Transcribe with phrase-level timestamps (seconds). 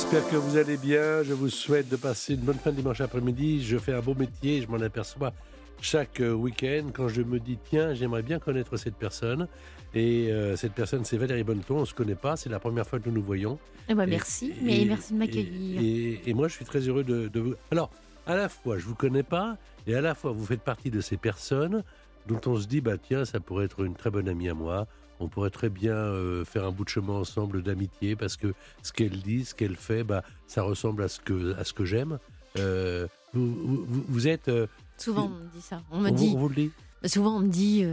[0.00, 1.24] J'espère que vous allez bien.
[1.24, 3.64] Je vous souhaite de passer une bonne fin de dimanche après-midi.
[3.64, 5.32] Je fais un beau métier, je m'en aperçois
[5.80, 9.48] chaque euh, week-end quand je me dis tiens, j'aimerais bien connaître cette personne.
[9.94, 11.78] Et euh, cette personne, c'est Valérie Bonneton.
[11.78, 13.58] On ne se connaît pas, c'est la première fois que nous nous voyons.
[13.88, 15.80] Eh ben, merci, Et- mais merci de m'accueillir.
[15.82, 17.54] Et, et moi, je suis très heureux de, de vous.
[17.72, 17.90] Alors,
[18.28, 19.56] à la fois, je vous connais pas,
[19.88, 21.82] et à la fois, vous faites partie de ces personnes
[22.28, 24.86] dont on se dit, bah tiens, ça pourrait être une très bonne amie à moi.
[25.20, 28.92] On pourrait très bien euh, faire un bout de chemin ensemble d'amitié parce que ce
[28.92, 32.18] qu'elle dit, ce qu'elle fait, bah, ça ressemble à ce que, à ce que j'aime.
[32.58, 34.48] Euh, vous, vous- vous- vous êtes.
[34.48, 35.82] euh, Souvent, on me dit ça.
[35.90, 36.70] On me on, dit, vous, on vous le dit
[37.04, 37.84] souvent, on me dit,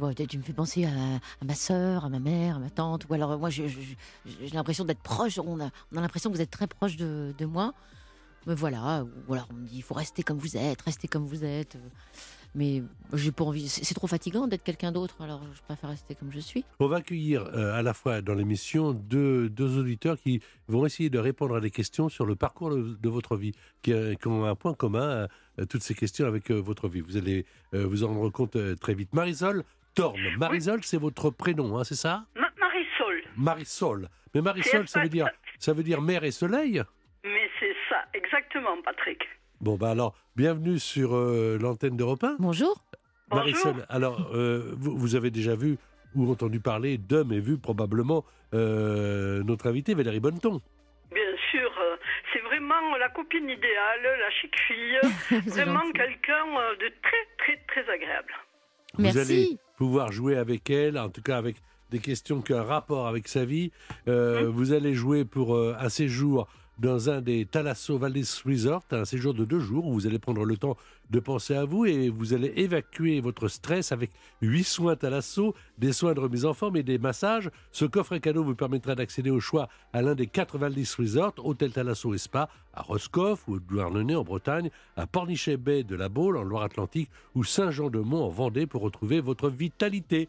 [0.00, 3.06] Ouais, tu me fais penser à, à ma sœur, à ma mère, à ma tante.
[3.08, 3.66] Ou alors, moi, j'ai
[4.52, 5.38] l'impression d'être proche.
[5.38, 7.72] On a, on a l'impression que vous êtes très proche de, de moi.
[8.46, 9.04] Mais voilà.
[9.28, 11.76] Ou alors, on me dit, il faut rester comme vous êtes, rester comme vous êtes.
[12.54, 12.82] Mais
[13.14, 13.66] j'ai pas envie.
[13.68, 15.22] C'est trop fatigant d'être quelqu'un d'autre.
[15.22, 16.64] Alors, je préfère rester comme je suis.
[16.80, 21.08] On va accueillir euh, à la fois dans l'émission deux, deux auditeurs qui vont essayer
[21.08, 24.28] de répondre à des questions sur le parcours de, de votre vie, qui, euh, qui
[24.28, 25.28] ont un point commun,
[25.58, 27.00] euh, toutes ces questions avec euh, votre vie.
[27.00, 29.14] Vous allez euh, vous en rendre compte euh, très vite.
[29.14, 30.18] Marisol Torne.
[30.38, 32.24] Marisol, c'est votre prénom, hein, c'est ça?
[32.36, 34.08] Ma- Marisol, Marisol.
[34.34, 35.28] Mais Marisol, ça veut dire,
[35.58, 36.82] ça veut dire mer et soleil?
[37.24, 39.22] Mais c'est ça, exactement, Patrick.
[39.62, 42.36] Bon, bah alors, bienvenue sur euh, l'antenne d'Europe 1.
[42.40, 42.84] Bonjour.
[43.28, 43.46] Bonjour.
[43.46, 45.78] Marisol, alors, euh, vous, vous avez déjà vu
[46.16, 50.60] ou entendu parler d'hommes et vu probablement euh, notre invité Valérie Bonneton.
[51.14, 51.70] Bien sûr,
[52.32, 54.98] c'est vraiment la copine idéale, la chic fille,
[55.46, 56.44] vraiment quelqu'un
[56.80, 58.32] de très, très, très agréable.
[58.94, 59.18] Vous Merci.
[59.20, 61.54] allez pouvoir jouer avec elle, en tout cas avec
[61.92, 63.70] des questions qui ont un rapport avec sa vie.
[64.08, 66.48] Euh, Vous allez jouer pour euh, un séjour
[66.82, 70.44] dans un des Thalasso Valdez Resort, un séjour de deux jours où vous allez prendre
[70.44, 70.76] le temps
[71.10, 74.10] de penser à vous et vous allez évacuer votre stress avec
[74.40, 77.50] huit soins Thalasso, des soins de remise en forme et des massages.
[77.70, 81.70] Ce coffret cadeau vous permettra d'accéder au choix à l'un des quatre Valdez Resort, Hôtel
[81.70, 86.42] Thalasso et Spa, à Roscoff ou Douarnenez en Bretagne, à Pornichet-Bay de la Baule en
[86.42, 90.28] Loire-Atlantique ou Saint-Jean-de-Mont en Vendée pour retrouver votre vitalité.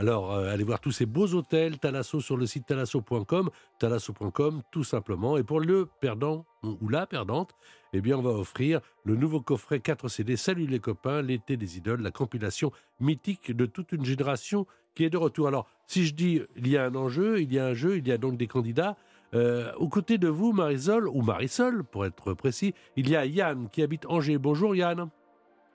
[0.00, 4.82] Alors, euh, allez voir tous ces beaux hôtels, Thalasso sur le site thalasso.com, thalasso.com tout
[4.82, 5.36] simplement.
[5.36, 7.54] Et pour le perdant ou la perdante,
[7.92, 11.76] eh bien, on va offrir le nouveau coffret 4 CD Salut les copains, l'été des
[11.76, 15.48] idoles, la compilation mythique de toute une génération qui est de retour.
[15.48, 18.08] Alors, si je dis il y a un enjeu, il y a un jeu, il
[18.08, 18.96] y a donc des candidats.
[19.34, 23.68] Euh, aux côtés de vous, Marisol, ou Marisol, pour être précis, il y a Yann
[23.68, 24.38] qui habite Angers.
[24.38, 25.10] Bonjour Yann.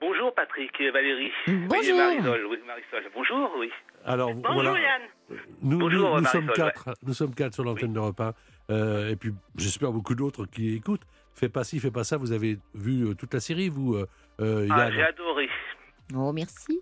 [0.00, 1.30] Bonjour Patrick et Valérie.
[1.46, 1.96] Oui, Bonjour.
[1.96, 3.04] Marisol, oui, Marisol.
[3.14, 3.70] Bonjour, oui.
[4.06, 4.70] Alors, Bonjour voilà.
[4.80, 5.02] Yann.
[5.62, 6.90] Nous, Bonjour, nous, nous sommes quatre.
[7.02, 8.32] Nous sommes quatre sur l'antenne de repas.
[8.70, 11.02] et puis, j'espère beaucoup d'autres qui écoutent.
[11.34, 12.16] Fais pas ci, fais pas ça.
[12.16, 14.06] Vous avez vu euh, toute la série, vous, euh,
[14.40, 15.48] euh, Ah, j'ai adoré.
[16.14, 16.80] Oh, merci.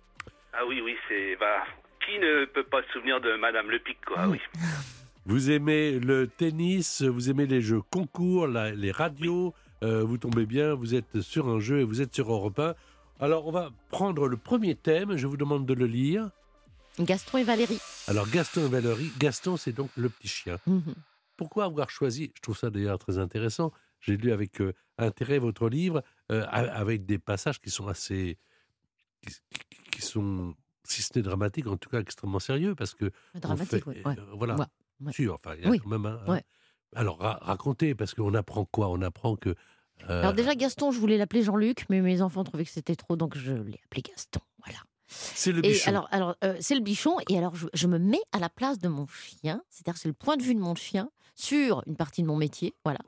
[0.53, 1.35] Ah oui, oui, c'est...
[1.41, 1.65] Bah,
[2.07, 4.39] qui ne peut pas se souvenir de Madame Le Pic, quoi, oui.
[5.27, 9.55] Vous aimez le tennis, vous aimez les jeux concours, la- les radios.
[9.83, 12.75] euh, vous tombez bien, vous êtes sur un jeu et vous êtes sur Europe 1.
[13.21, 15.17] Alors, on va prendre le premier thème.
[15.17, 16.29] Je vous demande de le lire.
[17.01, 17.79] Gaston et Valérie.
[18.09, 19.11] Alors, Gaston et Valérie.
[19.19, 20.59] Gaston, c'est donc le petit chien.
[20.67, 20.95] Mhm.
[21.37, 23.73] Pourquoi avoir choisi Je trouve ça d'ailleurs très intéressant.
[24.01, 28.39] J'ai lu avec euh, intérêt votre livre, euh, avec des passages qui sont assez.
[29.91, 33.11] qui, sont, si ce n'est dramatiques, en tout cas extrêmement sérieux, parce que.
[33.35, 33.97] Dramatique, oui.
[34.05, 34.19] ouais.
[34.19, 34.55] euh, voilà.
[35.01, 36.45] Ouais, enfin, il y a Oui, quand même un- ouais.
[36.95, 38.89] Alors, ra- racontez, parce qu'on apprend quoi?
[38.91, 39.55] On apprend que.
[40.09, 43.37] Alors déjà Gaston, je voulais l'appeler Jean-Luc, mais mes enfants trouvaient que c'était trop, donc
[43.39, 44.41] je l'ai appelé Gaston.
[44.65, 44.81] Voilà.
[45.09, 45.89] C'est le Et bichon.
[45.91, 48.79] alors, alors euh, c'est le bichon, et alors je, je me mets à la place
[48.79, 52.23] de mon chien, c'est-à-dire c'est le point de vue de mon chien sur une partie
[52.23, 53.01] de mon métier, voilà,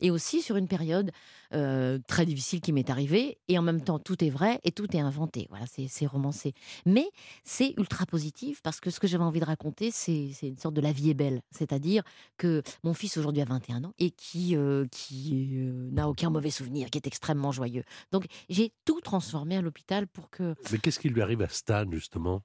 [0.00, 1.10] et aussi sur une période
[1.52, 4.94] euh, très difficile qui m'est arrivée, et en même temps tout est vrai et tout
[4.96, 6.54] est inventé, voilà, c'est c'est romancé.
[6.86, 7.06] Mais
[7.44, 10.80] c'est ultra positif parce que ce que j'avais envie de raconter, c'est une sorte de
[10.80, 12.02] la vie est belle, c'est-à-dire
[12.38, 16.50] que mon fils aujourd'hui a 21 ans et qui, euh, qui euh, n'a aucun mauvais
[16.50, 17.84] souvenir, qui est extrêmement joyeux.
[18.12, 21.84] Donc j'ai tout transformé à l'hôpital pour que Mais qu'est-ce qui lui arrive à Stan,
[21.90, 22.42] justement?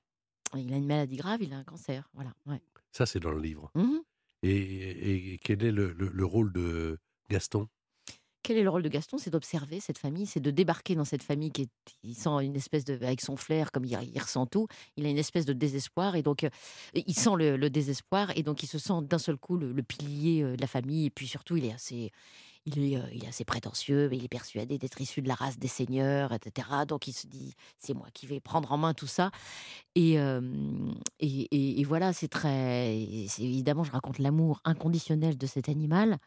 [0.55, 2.09] Il a une maladie grave, il a un cancer.
[2.13, 2.31] Voilà.
[2.47, 2.61] Ouais.
[2.91, 3.71] Ça, c'est dans le livre.
[3.75, 3.81] Et,
[4.43, 6.99] et- quel est le- le rôle de
[7.29, 7.67] Gaston?
[8.43, 9.17] Quel est le rôle de Gaston?
[9.17, 11.69] C'est d'observer cette famille, c'est de débarquer dans cette famille qui
[12.13, 15.17] sent une espèce de, avec son flair, comme il, il ressent tout, il a une
[15.17, 16.49] espèce de désespoir et donc euh,
[16.93, 20.55] il sent le, désespoir et donc il se sent d'un seul coup le, pilier euh,
[20.55, 22.11] de la famille et puis surtout il est assez,
[22.67, 22.71] euh,
[23.13, 26.31] il est assez prétentieux, mais il est persuadé d'être issu de la race des seigneurs,
[26.33, 26.67] etc.
[26.87, 29.31] Donc il se dit, c'est moi qui vais prendre en main tout ça.
[29.95, 30.17] Et,
[31.19, 32.95] et, voilà, c'est très.
[32.95, 36.19] Évidemment, je raconte l'amour inconditionnel de cet animal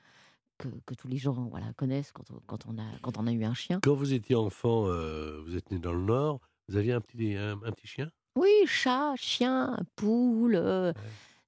[0.58, 3.32] que, que tous les gens voilà, connaissent quand on, quand, on a, quand on a
[3.32, 3.81] eu un chien.
[3.82, 7.34] Quand vous étiez enfant, euh, vous êtes né dans le Nord, vous aviez un petit,
[7.34, 8.10] un, un petit chien?
[8.37, 10.54] Oui, chat, chien, poule.
[10.56, 10.93] euh,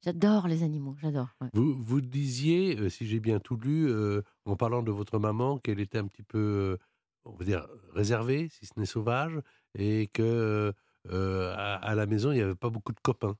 [0.03, 1.29] J'adore les animaux, j'adore.
[1.41, 1.49] ouais.
[1.55, 3.91] vous, vous disiez, euh, si j'ai bien tout lu,
[4.45, 6.77] en parlant de votre maman, qu'elle était un petit peu,
[7.25, 9.41] on va dire, réservée, si ce n'est sauvage,
[9.79, 10.75] et que
[11.11, 13.37] à, à la maison, il n'y avait pas beaucoup de copains.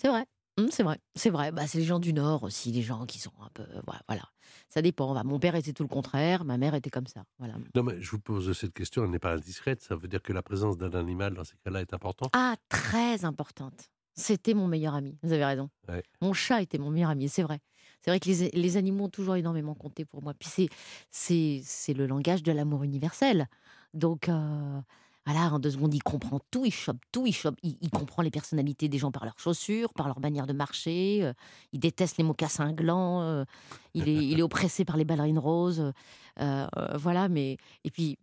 [0.00, 0.24] C'est vrai.
[0.58, 1.52] Hum, c'est vrai, c'est vrai.
[1.52, 3.64] Bah, c'est les gens du Nord aussi, les gens qui sont un peu.
[3.86, 4.24] Voilà, voilà.
[4.68, 5.14] ça dépend.
[5.14, 7.24] Bah, mon père était tout le contraire, ma mère était comme ça.
[7.38, 7.54] Voilà.
[7.76, 10.32] Non, mais je vous pose cette question, elle n'est pas indiscrète, ça veut dire que
[10.32, 12.30] la présence d'un animal dans ces cas-là est importante?
[12.32, 13.90] Ah, très importante.
[14.14, 15.16] C'était mon meilleur ami.
[15.22, 15.70] Vous avez raison.
[15.88, 16.02] Ouais.
[16.20, 17.60] Mon chat était mon meilleur ami, c'est vrai.
[18.02, 20.34] C'est vrai que les, les animaux ont toujours énormément compté pour moi.
[20.34, 20.68] Puis
[21.10, 23.46] c'est le langage de l'amour universel.
[23.94, 24.80] Donc, euh,
[25.30, 28.22] voilà, en deux secondes, il comprend tout, il chope tout, il, chope, il, il comprend
[28.22, 31.18] les personnalités des gens par leurs chaussures, par leur manière de marcher.
[31.22, 31.34] euh,
[31.74, 33.20] il déteste les mocassins glands.
[33.20, 33.44] euh,
[33.92, 35.92] il, est, il est oppressé par les ballerines roses.
[36.40, 37.58] euh, voilà, mais.
[37.84, 38.16] Et puis,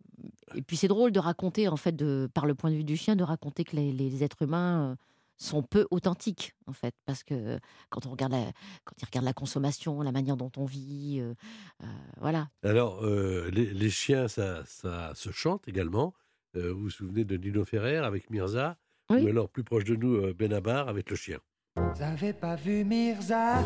[0.56, 2.96] et puis c'est drôle de raconter, en fait, de, par le point de vue du
[2.96, 4.96] chien, de raconter que les, les êtres humains.
[5.38, 7.60] sont peu authentiques en fait parce que
[7.90, 8.44] quand on regarde la,
[8.84, 11.34] quand il regarde la consommation la manière dont on vit euh,
[11.82, 11.86] euh,
[12.22, 16.14] voilà Alors, euh, les, les chiens, ça, ça se chante également.
[16.56, 18.76] Euh, vous vous souvenez de Nino Ferrer avec Mirza
[19.10, 19.22] Oui.
[19.22, 21.38] Ou alors, plus proche de nous, euh, Benabar avec le chien.
[21.76, 23.56] Vous avez pas vu Mirza.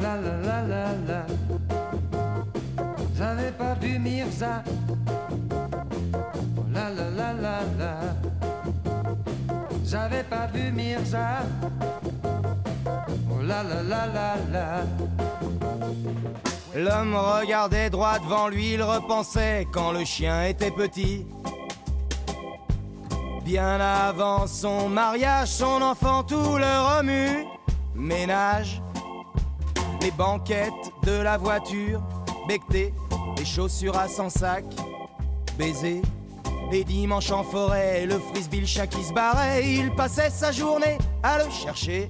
[0.00, 1.26] La la la la la.
[2.96, 4.64] Vous avez pas vu Mirza.
[6.72, 8.16] La la la la la.
[9.70, 11.42] Vous avez pas vu Mirza.
[13.30, 14.84] Oh la la la la la
[16.74, 21.26] L'homme regardait droit devant lui, il repensait quand le chien était petit.
[23.44, 27.46] Bien avant son mariage, son enfant tout le remue.
[27.94, 28.82] Ménage,
[30.02, 30.72] les banquettes
[31.04, 32.02] de la voiture,
[32.46, 32.92] becté,
[33.38, 34.64] les chaussures à 100 sacs,
[35.56, 36.02] baiser,
[36.70, 40.98] les dimanches en forêt, le frisbee, le chat qui se barrait, il passait sa journée
[41.22, 42.08] à le chercher.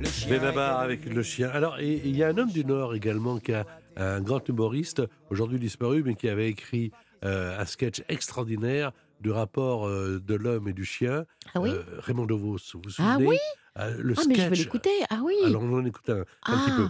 [0.00, 1.50] Le chien Benabar avec le chien.
[1.50, 3.66] Alors, il y a un homme du Nord également qui a
[3.96, 6.90] un grand humoriste, aujourd'hui disparu, mais qui avait écrit
[7.24, 11.26] euh, un sketch extraordinaire du rapport euh, de l'homme et du chien.
[11.54, 11.70] ah oui?
[11.70, 13.26] Euh, Raymond DeVos, vous vous Ah souvenez?
[13.28, 13.36] oui?
[13.78, 14.28] Euh, Le ah sketch.
[14.38, 16.88] mais je vais l'écouter ah oui Alors, on en écoute un, un ah petit peu.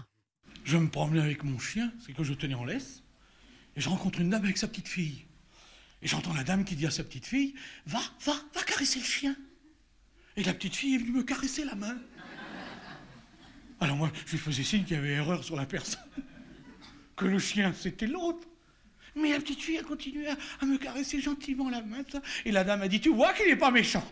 [0.62, 3.02] Je me promenais avec mon chien, c'est que je tenais en laisse,
[3.74, 5.24] et je rencontre une dame avec sa petite fille.
[6.02, 7.54] Et j'entends la dame qui dit à sa petite fille
[7.86, 9.34] Va, va, va caresser le chien.
[10.36, 11.96] Et la petite fille est venue me caresser la main.
[13.80, 16.00] Alors moi, je lui faisais signe qu'il y avait erreur sur la personne,
[17.16, 18.46] que le chien c'était l'autre.
[19.16, 22.02] Mais la petite fille a continué à, me caresser gentiment la main,
[22.44, 24.06] et la dame a dit Tu vois qu'il n'est pas méchant.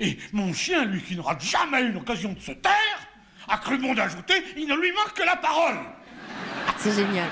[0.00, 3.08] Et mon chien, lui, qui n'aura jamais eu l'occasion de se taire,
[3.46, 5.78] a cru bon d'ajouter, il ne lui manque que la parole.
[6.78, 7.28] c'est génial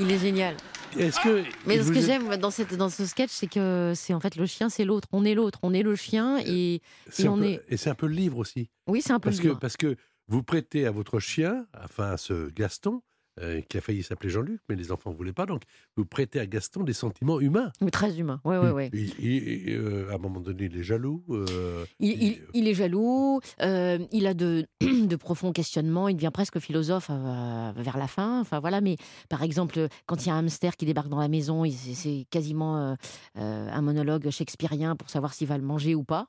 [0.00, 0.56] il est génial
[0.98, 1.44] Est-ce que.
[1.66, 4.46] mais ce que j'aime dans cette dans ce sketch c'est que c'est en fait le
[4.46, 7.38] chien c'est l'autre on est l'autre on est le chien et c'est et un on
[7.38, 8.70] peu- est Et c'est un peu le livre aussi.
[8.86, 9.60] oui c'est un peu Parce le que, livre.
[9.60, 9.96] parce que
[10.28, 13.02] vous prêtez à votre chien, enfin à ce Gaston,
[13.40, 15.62] euh, qui a failli s'appeler Jean-Luc, mais les enfants ne voulaient pas, donc
[15.96, 17.70] vous prêtez à Gaston des sentiments humains.
[17.80, 20.82] Mais très humain ouais ouais ouais Il- il- euh, à un moment donné, il est
[20.82, 21.22] jaloux.
[21.30, 26.14] euh, Il, il- il- il est jaloux, euh, il a de, de profonds questionnements, il
[26.16, 28.40] devient presque philosophe vers la fin.
[28.40, 28.96] Enfin voilà, mais
[29.28, 32.96] par exemple, quand il y a un hamster qui débarque dans la maison, c'est quasiment
[33.34, 36.26] un monologue shakespearien pour savoir s'il va le manger ou pas,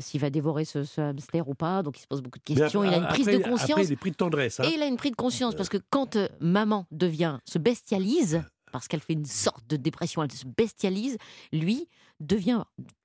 [0.00, 1.82] s'il va dévorer ce, ce hamster ou pas.
[1.82, 2.84] Donc il se pose beaucoup de questions.
[2.84, 3.80] il a une après- prise de Après, conscience.
[3.84, 4.60] il est pris de tendresse.
[4.60, 4.64] hein.
[4.64, 8.42] Et il a une prise de conscience parce que quand euh, maman devient, se bestialise,
[8.72, 11.16] parce qu'elle fait une sorte de dépression, elle se bestialise,
[11.52, 11.88] lui
[12.20, 12.62] devient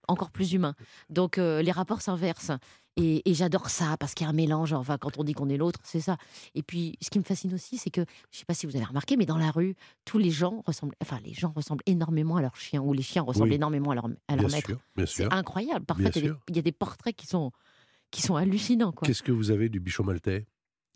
[0.07, 0.75] encore plus humain.
[1.09, 2.51] Donc euh, les rapports s'inversent.
[2.97, 4.73] Et, et j'adore ça parce qu'il y a un mélange.
[4.73, 6.17] Enfin, quand on dit qu'on est l'autre, c'est ça.
[6.55, 8.83] Et puis, ce qui me fascine aussi, c'est que je sais pas si vous avez
[8.83, 10.95] remarqué, mais dans la rue, tous les gens ressemblent.
[11.01, 13.55] Enfin, les gens ressemblent énormément à leurs chiens ou les chiens ressemblent Oui.
[13.55, 14.71] énormément à leur, à leur bien maître.
[15.05, 15.85] C'est incroyable.
[15.85, 16.39] Parfois, il y a des- sûr.
[16.49, 17.51] il y, a des portraits qui sont
[18.11, 18.91] qui sont hallucinants.
[18.91, 20.45] Qu'est-ce que vous avez du bichon maltais?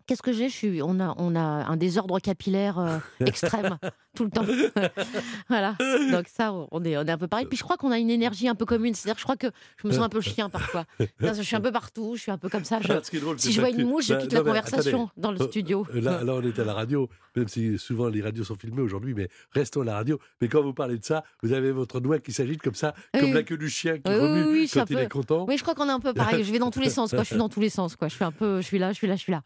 [0.07, 0.49] Qu'est-ce que j'ai?
[0.49, 3.77] Je suis, on a, on a un désordre capillaire euh, extrême
[4.15, 4.45] tout le temps.
[5.49, 5.75] voilà.
[6.11, 7.45] Donc ça, on est, on est un peu pareil.
[7.47, 8.93] Puis je crois qu'on a une énergie un peu commune.
[8.93, 9.47] C'est-à-dire, je crois que
[9.81, 10.85] je me sens un peu chien parfois.
[11.19, 12.13] Je suis un peu partout.
[12.15, 12.79] Je suis un peu comme ça.
[12.81, 15.11] Je- Ah, drôle, si je vois une mouche, je Bah, quitte la conversation attendez.
[15.17, 15.87] dans le Euh, studio.
[15.93, 19.13] Là, là, on est à la radio, même si souvent les radios sont filmées aujourd'hui,
[19.15, 20.19] mais restons à la radio.
[20.39, 23.19] Mais quand vous parlez de ça, vous avez votre doigt qui s'agite comme ça, Oui,
[23.21, 23.35] comme oui.
[23.35, 25.45] la queue du chien qui Oui, oui, remue quand il peu- est content.
[25.47, 26.43] Oui, je crois qu'on est un peu pareil.
[26.43, 27.09] Je vais dans tous les sens.
[27.09, 27.23] Quoi.
[27.23, 27.95] Je suis dans tous les sens.
[27.95, 28.07] Quoi.
[28.07, 29.41] Je suis un peu, je suis là, je suis là, je suis là.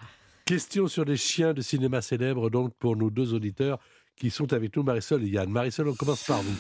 [0.49, 3.77] Question sur les chiens de cinéma célèbres, donc pour nos deux auditeurs
[4.15, 5.47] qui sont avec nous, Marisol et Yann.
[5.47, 6.55] Marisol, on commence par vous.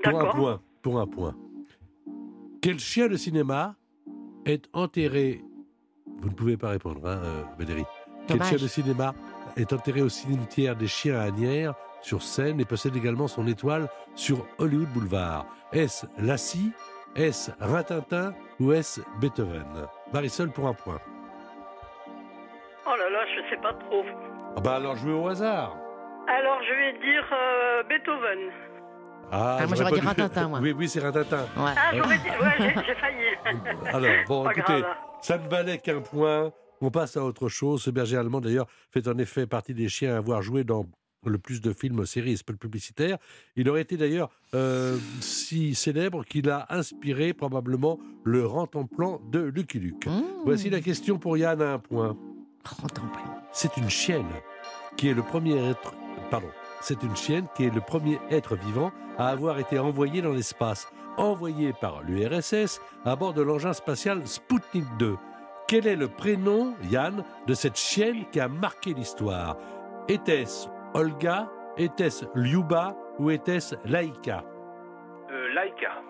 [0.00, 0.60] Pour un point.
[0.80, 1.34] Pour un point.
[2.62, 3.74] Quel chien de cinéma
[4.44, 5.42] est enterré
[6.20, 7.82] Vous ne pouvez pas répondre, hein, euh, Valérie.
[8.28, 9.12] Quel chien de cinéma
[9.56, 13.88] est enterré au cimetière des chiens à Agnières, sur Seine, et possède également son étoile
[14.14, 15.46] sur Hollywood Boulevard?
[15.72, 16.70] Est-ce Lassie
[17.16, 19.66] Est-ce Rintintin ou est-ce Beethoven?
[20.12, 21.00] Marisol pour un point.
[23.50, 24.04] Sais pas trop.
[24.56, 25.76] Ah bah alors jouez au hasard.
[26.28, 28.50] Alors, je vais dire euh, Beethoven.
[29.30, 30.58] Ah, moi, j'aurais dit dû- Rintintin, moi.
[30.62, 31.00] Oui, oui, c'est.
[31.04, 31.12] Ouais.
[31.56, 32.28] Ah, j'aurais dit.
[32.30, 33.56] Ouais, j'ai- failli.
[33.92, 34.96] Alors, bon, Pas écoutez, grave.
[35.20, 36.52] ça ne valait qu'un point.
[36.80, 37.82] On passe à autre chose.
[37.82, 40.84] Ce berger allemand, d'ailleurs, fait en effet partie des chiens à avoir joué dans
[41.24, 43.18] le plus de films, séries et spots publicitaires.
[43.56, 49.78] Il aurait été d'ailleurs euh, si célèbre qu'il a inspiré probablement le Rentemplan de Lucky
[49.80, 50.06] Luke.
[50.06, 50.22] Mmh.
[50.44, 52.16] Voici la question pour Yann à un point.
[52.64, 53.35] Rentemplant.
[53.58, 54.28] C'est une chienne
[54.98, 55.94] qui est le premier être.
[56.30, 56.50] Pardon.
[56.82, 60.86] C'est une chienne qui est le premier être vivant à avoir été envoyé dans l'espace,
[61.16, 65.16] envoyé par l'URSS à bord de l'engin spatial Sputnik 2.
[65.68, 69.56] Quel est le prénom, Yann, de cette chienne qui a marqué l'histoire?
[70.06, 71.48] Était-ce Olga
[71.78, 74.44] Était-ce Lyuba Ou était-ce Laïka?
[75.30, 76.02] Euh, Laika.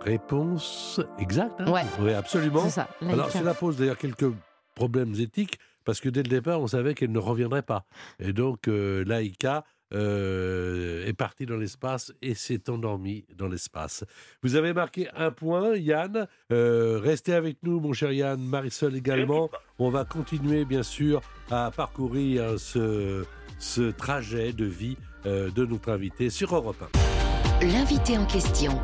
[0.00, 1.60] Réponse exacte.
[1.60, 1.70] hein?
[1.70, 1.82] Ouais.
[2.00, 2.62] Oui, absolument.
[2.64, 2.88] C'est ça.
[3.10, 4.32] Alors cela pose d'ailleurs quelques
[4.74, 7.84] problèmes éthiques parce que dès le départ on savait qu'elle ne reviendrait pas.
[8.18, 14.04] Et donc euh, Laïka euh, est partie dans l'espace et s'est endormie dans l'espace.
[14.42, 16.28] Vous avez marqué un point, Yann.
[16.52, 19.50] Euh, restez avec nous, mon cher Yann, Marisol également.
[19.78, 21.20] On va continuer bien sûr
[21.50, 23.24] à parcourir ce,
[23.58, 24.96] ce trajet de vie
[25.26, 26.82] euh, de notre invité sur Europe
[27.60, 27.66] 1.
[27.66, 28.80] L'invité en question,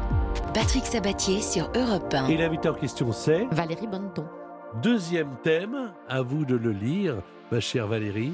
[0.53, 2.29] Patrick Sabatier sur Europe 1.
[2.29, 4.27] Et l'invité en question c'est Valérie Bonneton.
[4.75, 8.33] Deuxième thème, à vous de le lire, ma chère Valérie.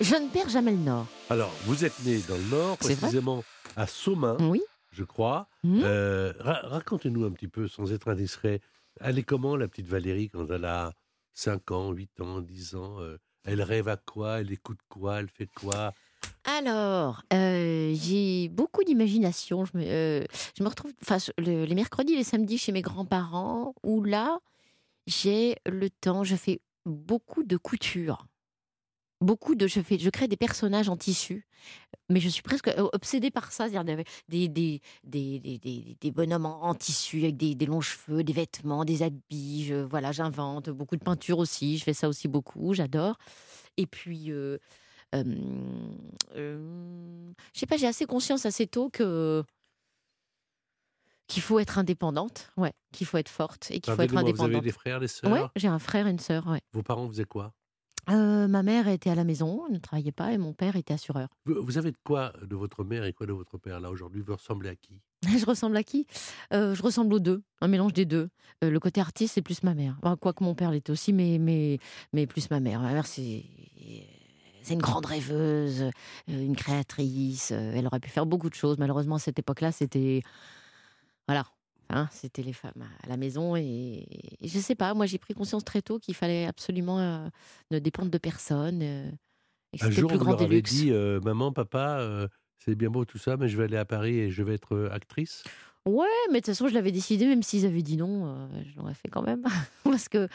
[0.00, 1.06] Je ne perds jamais le nord.
[1.30, 3.42] Alors, vous êtes né dans le Nord, précisément
[3.76, 4.62] à Saumain, Oui.
[4.92, 5.48] je crois.
[5.64, 5.80] Mhm.
[5.84, 8.60] Euh, ra- Racontez-nous un petit peu, sans être indiscret,
[9.00, 10.92] elle est comment la petite Valérie quand elle a
[11.32, 15.28] 5 ans, 8 ans, 10 ans euh, Elle rêve à quoi Elle écoute quoi Elle
[15.28, 15.92] fait quoi?
[16.44, 19.64] Alors, euh, j'ai beaucoup d'imagination.
[19.64, 20.24] Je me, euh,
[20.56, 24.38] je me retrouve enfin, le- les mercredis et les samedis chez mes grands-parents, où là,
[25.06, 28.26] j'ai le temps, je fais beaucoup de couture.
[29.20, 31.46] Beaucoup de, je, fais, je crée des personnages en tissu,
[32.10, 33.68] mais je suis presque obsédée par ça.
[33.70, 39.02] C'est-à-dire des, des, des, des, bonhommes en, tissu avec des, longs cheveux, des vêtements, des
[39.02, 39.64] habits.
[39.66, 41.78] Je, voilà, j'invente beaucoup de peinture aussi.
[41.78, 43.16] Je fais ça aussi beaucoup, j'adore.
[43.78, 44.58] Et puis, euh,
[46.34, 49.44] euh, je sais pas, j'ai assez conscience assez tôt que
[51.26, 54.42] qu'il faut être indépendante, ouais, qu'il faut être forte et qu'il faut être Pardonnez-moi, Vous
[54.44, 54.64] avez indépendante.
[54.64, 56.46] des frères, des sœurs Ouais, j'ai un frère et une sœur.
[56.46, 56.60] Ouais.
[56.72, 57.52] Vos parents faisaient quoi?
[58.10, 60.92] Euh, ma mère était à la maison, elle ne travaillait pas, et mon père était
[60.92, 61.28] assureur.
[61.46, 64.20] vous, vous avez de quoi de votre mère et quoi de votre père Là, aujourd'hui,
[64.20, 65.00] vous ressemblez à qui?
[65.38, 66.06] Je ressemble à qui?
[66.52, 68.28] Euh, Je ressemble aux deux, un mélange des deux.
[68.62, 69.96] Euh, le côté artiste, c'est plus ma mère.
[70.02, 71.78] Enfin, Quoique mon père l'était aussi, mais, mais,
[72.12, 72.80] mais plus ma mère.
[72.80, 73.42] Ma mère, c'est.
[74.62, 75.90] C'est une grande rêveuse,
[76.26, 77.50] une créatrice.
[77.50, 78.78] Elle aurait pu faire beaucoup de choses.
[78.78, 80.22] Malheureusement, à cette époque-là, c'était.
[81.26, 81.44] Voilà.
[81.90, 83.56] Hein, c'était les femmes à la maison.
[83.56, 84.06] Et,
[84.40, 87.28] et je sais pas, moi, j'ai pris conscience très tôt qu'il fallait absolument euh,
[87.70, 88.80] ne dépendre de personne.
[88.82, 89.10] euh,
[89.72, 91.98] et que Un jour, plus grand leur dit euh, Maman, papa,
[92.58, 94.88] c'est bien beau tout ça, mais je vais aller à Paris et je vais être
[94.92, 95.44] actrice?
[95.86, 98.74] Ouais, mais de toute façon, je l'avais décidé, même s'ils avaient dit non, euh, je
[98.78, 99.44] l'aurais fait quand même.
[99.84, 100.28] Parce que,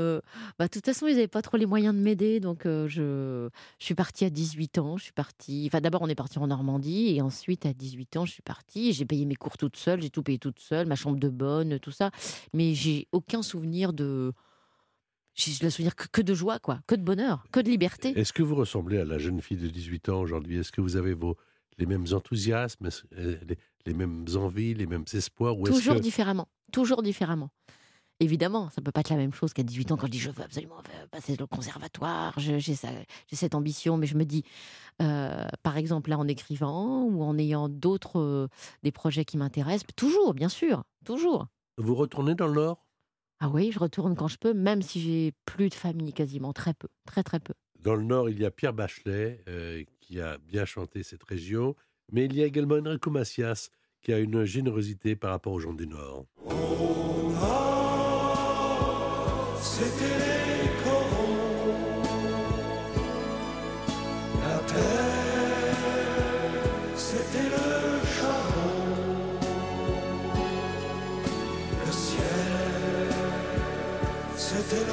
[0.00, 0.22] euh,
[0.58, 2.40] bah, de toute façon, ils n'avaient pas trop les moyens de m'aider.
[2.40, 4.96] Donc, euh, je, je suis partie à 18 ans.
[4.96, 5.64] Je suis partie.
[5.68, 7.14] Enfin, d'abord, on est parti en Normandie.
[7.14, 8.94] Et ensuite, à 18 ans, je suis partie.
[8.94, 10.00] J'ai payé mes cours toute seule.
[10.00, 10.86] J'ai tout payé toute seule.
[10.86, 12.10] Ma chambre de bonne, tout ça.
[12.54, 14.32] Mais j'ai aucun souvenir de.
[15.34, 16.80] J'ai le souvenir que, que de joie, quoi.
[16.86, 17.44] Que de bonheur.
[17.52, 18.18] Que de liberté.
[18.18, 20.56] Est-ce que vous ressemblez à la jeune fille de 18 ans aujourd'hui?
[20.56, 21.36] Est-ce que vous avez vos,
[21.78, 26.00] les mêmes enthousiasmes, euh, les, les mêmes envies, les mêmes espoirs ou Toujours que...
[26.00, 26.48] différemment.
[26.72, 27.50] Toujours différemment.
[28.18, 30.30] Évidemment, ça peut pas être la même chose qu'à 18 ans quand je dis je
[30.30, 32.74] veux absolument euh, passer le conservatoire, j'ai
[33.30, 34.42] cette ambition, mais je me dis,
[35.02, 38.48] euh, par exemple là en écrivant ou en ayant d'autres euh,
[38.82, 41.46] des projets qui m'intéressent, toujours, bien sûr, toujours.
[41.76, 42.86] Vous retournez dans le Nord?
[43.38, 46.72] Ah oui, je retourne quand je peux, même si j'ai plus de famille quasiment, très
[46.72, 47.52] peu, très très peu.
[47.80, 51.74] Dans le Nord, il y a Pierre Bachelet euh, qui a bien chanté cette région,
[52.12, 53.70] mais il y a également Enrico Macias
[54.02, 56.26] qui a une générosité par rapport aux gens du Nord.
[59.60, 60.46] C'était les
[64.42, 64.58] la
[66.96, 67.66] c'était le
[71.84, 73.10] le ciel,
[74.36, 74.86] c'était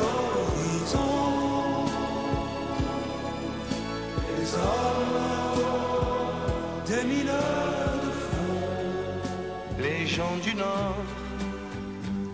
[10.13, 11.05] gens du Nord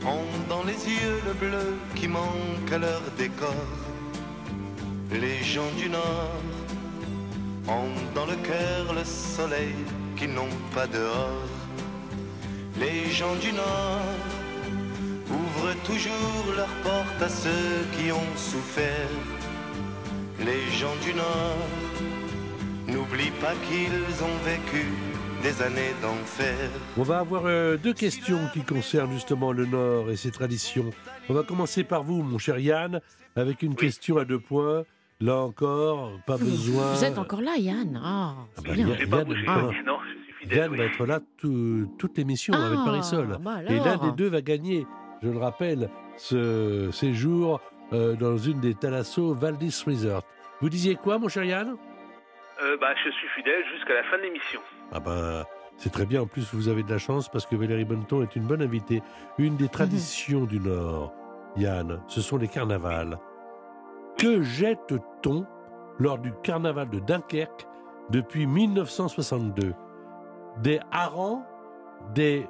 [0.06, 3.70] ont dans les yeux le bleu qui manque à leur décor.
[5.12, 6.42] Les gens du Nord
[7.68, 9.76] ont dans le cœur le soleil
[10.18, 11.48] qu'ils n'ont pas dehors.
[12.84, 14.18] Les gens du Nord
[15.40, 19.16] ouvrent toujours leurs portes à ceux qui ont souffert.
[20.48, 21.70] Les gens du Nord
[22.88, 24.86] n'oublient pas qu'ils ont vécu
[25.41, 26.55] des années d'enfer.
[26.98, 30.89] On va avoir euh, deux questions qui concernent justement le Nord et ses traditions.
[31.29, 33.00] On va commencer par vous, mon cher Yann,
[33.36, 34.84] avec une question à deux points.
[35.22, 36.93] Là encore, pas besoin.
[36.93, 38.88] Vous êtes encore là, Yann Ah, Ah bah, bien.
[38.88, 39.46] Yann- pas Yann- bougé.
[39.48, 39.62] ah.
[39.86, 40.58] Non, je suis fidèle.
[40.58, 40.77] Yann oui.
[40.77, 43.38] va être là tout- toute l'émission avec Ah, Marisol.
[43.41, 44.86] bah Et l'un des deux va gagner,
[45.22, 47.60] je le rappelle, ce séjour
[47.91, 50.24] euh, dans une des Thalasso Valdis Resort.
[50.62, 51.75] Vous disiez quoi, mon cher Yann?
[52.62, 54.60] Euh, bah, je suis fidèle jusqu'à la fin de l'émission.
[54.91, 55.43] Ah ben,
[55.77, 56.22] c'est très bien.
[56.22, 59.01] En plus, vous avez de la chance parce que Valérie Bonneton est une bonne invitée.
[59.38, 61.13] Une des traditions du Nord,
[61.55, 63.17] Yann, ce sont les carnavals.
[64.17, 65.46] Que jette-t-on
[66.00, 67.67] lors du carnaval de Dunkerque
[68.10, 69.74] depuis 1962
[70.62, 71.43] Des harengs?
[72.13, 72.48] Des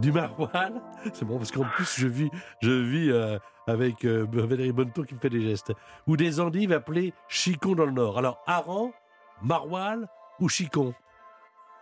[0.00, 0.80] du maroilles?
[1.12, 2.30] C'est bon parce qu'en plus je vis,
[2.60, 5.72] je vis euh, avec euh, Valérie Bonneton qui me fait des gestes.
[6.06, 8.18] Ou des endives appelées chicons dans le Nord.
[8.18, 8.92] Alors harengs,
[9.42, 10.06] maroilles
[10.40, 10.94] ou chicons?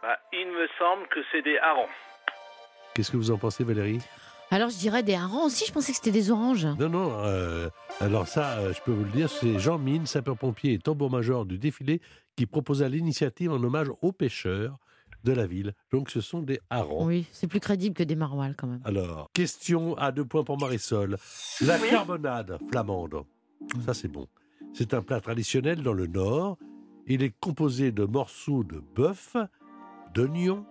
[0.05, 1.89] Bah, il me semble que c'est des harengs.
[2.95, 4.01] Qu'est-ce que vous en pensez, Valérie?
[4.51, 6.67] Alors je dirais des harengs aussi, je pensais que c'était des oranges.
[6.79, 7.25] Non, non.
[7.25, 7.71] euh,
[8.01, 11.57] alors ça, euh, je peux vous le dire, c'est Jean Mine, sapeur-pompier et tambour-major du
[11.59, 12.03] défilé,
[12.37, 14.77] qui proposa l'initiative en hommage aux pêcheurs
[15.25, 15.73] de la ville.
[15.91, 17.07] Donc ce sont des harengs.
[17.07, 18.83] Oui, c'est plus crédible que des maroilles quand même.
[18.85, 21.17] Alors, question à deux points pour Marisol.
[21.63, 21.89] La Oui.
[21.89, 23.23] carbonade flamande,
[23.87, 24.29] ça c'est bon.
[24.75, 26.59] C'est un plat traditionnel dans le Nord.
[27.07, 29.37] Il est composé de morceaux de bœuf,
[30.15, 30.65] d'oignons,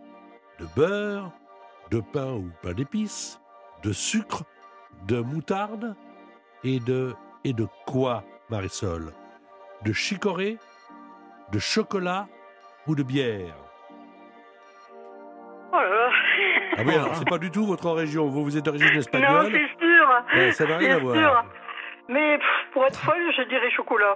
[0.60, 1.32] de beurre,
[1.92, 3.40] de pain ou pain d'épices,
[3.84, 4.44] de sucre,
[5.08, 5.96] de moutarde
[6.64, 7.14] et de...
[7.46, 9.12] Et de quoi, Marisol?
[9.84, 10.58] De chicorée,
[11.52, 12.28] de chocolat
[12.88, 13.54] ou de bière?
[15.74, 16.10] Oh là là.
[16.78, 18.28] Ah oui, alors c'est pas du tout votre région.
[18.30, 19.52] Vous, vous êtes d'origine Non, espagnole.
[19.52, 20.24] c'est sûr.
[20.36, 21.16] Ouais, ça n'a rien à voir.
[21.18, 21.46] sûr.
[22.08, 24.16] Mais pff, pour être folle, je dirais chocolat.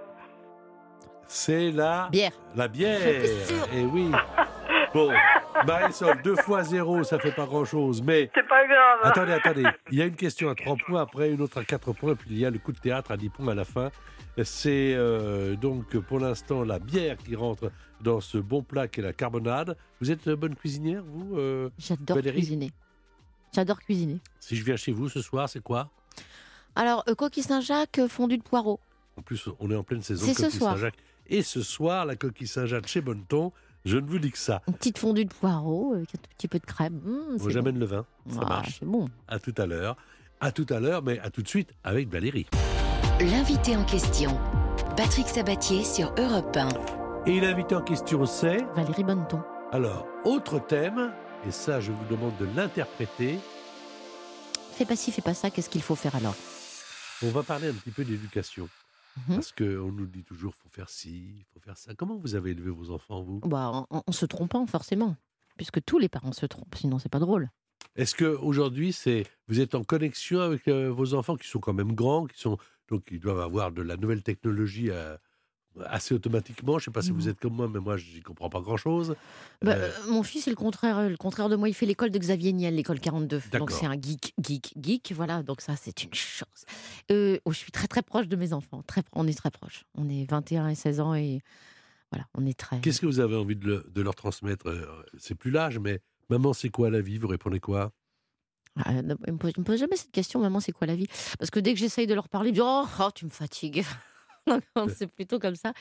[1.25, 2.31] C'est la, Bière.
[2.55, 3.01] la bière.
[3.73, 4.09] Et oui.
[4.97, 5.12] Bon,
[5.67, 8.01] Marisol, deux fois zéro, ça fait pas grand-chose.
[8.01, 8.99] Mais C'est pas grave.
[9.03, 9.63] attendez, attendez.
[9.91, 12.29] Il y a une question à trois points, après une autre à quatre points, puis
[12.31, 13.91] il y a le coup de théâtre à dix points à la fin.
[14.43, 19.13] C'est euh, donc pour l'instant la bière qui rentre dans ce bon plat qu'est la
[19.13, 19.77] carbonade.
[20.01, 22.71] Vous êtes euh, bonne cuisinière, vous euh, J'adore cuisiner.
[23.53, 24.17] J'adore cuisiner.
[24.39, 25.91] Si je viens chez vous ce soir, c'est quoi?
[26.75, 28.79] Alors, euh, coquille Saint-Jacques, euh, fondu de poireaux.
[29.15, 30.73] En plus, on est en pleine saison C'est de ce coquille soir.
[30.73, 30.97] Saint-Jacques.
[31.29, 33.51] Et ce soir, la coquille Saint-Jacques chez Bonneton,
[33.88, 34.62] je ne vous dis que ça.
[34.67, 37.00] Une petite fondue de poireaux avec un tout petit peu de crème.
[37.04, 38.36] Mmh, Bon, J'amène le vin, bon.
[38.36, 38.78] ça Ah, marche.
[38.80, 39.08] C'est bon.
[39.28, 39.95] À tout à l'heure.
[40.39, 42.45] À tout à l'heure, mais à tout de suite avec Valérie.
[43.19, 44.38] L'invité en question,
[44.95, 46.69] Patrick Sabatier sur Europe 1.
[47.26, 48.63] Et l'invité en question, c'est...
[48.76, 49.41] Valérie Bonneton.
[49.71, 51.12] Alors, autre thème,
[51.47, 53.39] et ça, je vous demande de l'interpréter.
[54.73, 56.36] Fais pas ci, fais pas ça, qu'est-ce qu'il faut faire alors?
[57.26, 58.69] On va parler un petit peu d'éducation.
[59.27, 59.36] Mhm.
[59.36, 61.93] Parce qu'on nous dit toujours, faut faire ci, faut faire ça.
[61.95, 63.39] Comment vous avez élevé vos enfants, vous?
[63.41, 65.15] Bah, en, en- en se trompant, forcément.
[65.58, 67.49] Puisque tous les parents se trompent, sinon c'est pas drôle.
[67.95, 71.93] Est-ce qu'aujourd'hui, c'est, vous êtes en connexion avec euh, vos enfants qui sont quand même
[71.93, 72.58] grands, qui sont
[72.89, 75.17] donc ils doivent avoir de la nouvelle technologie euh,
[75.85, 76.73] assez automatiquement.
[76.79, 77.29] Je ne sais pas si vous Mhm.
[77.29, 79.15] êtes comme moi, mais moi, j'y comprends pas grand-chose.
[79.61, 81.69] Bah, Euh, euh, mon fils, c'est le contraire, le contraire de moi.
[81.69, 83.41] Il fait l'école de Xavier Niel, l'école 42.
[83.51, 83.67] D'accord.
[83.67, 85.13] Donc c'est un geek, geek, geek.
[85.15, 86.47] Voilà, donc ça, c'est une chose.
[87.11, 88.81] Euh, oh, je suis très, très proche de mes enfants.
[88.87, 89.85] Très, on est très proches.
[89.95, 91.41] On est 21 et 16 ans et
[92.11, 92.79] voilà, on est très.
[92.79, 94.73] Qu'est-ce que vous avez envie de, le- de leur transmettre?
[95.17, 97.17] C'est plus l'âge, mais maman, c'est quoi la vie?
[97.17, 97.91] Vous répondez quoi?
[98.85, 101.07] Ah, ne me pose, me pose jamais cette question, maman, c'est quoi la vie?
[101.39, 103.31] Parce que dès que j'essaye de leur parler, ils me disent Oh, oh, tu me
[103.31, 103.83] fatigues.
[104.95, 105.73] c'est plutôt comme ça.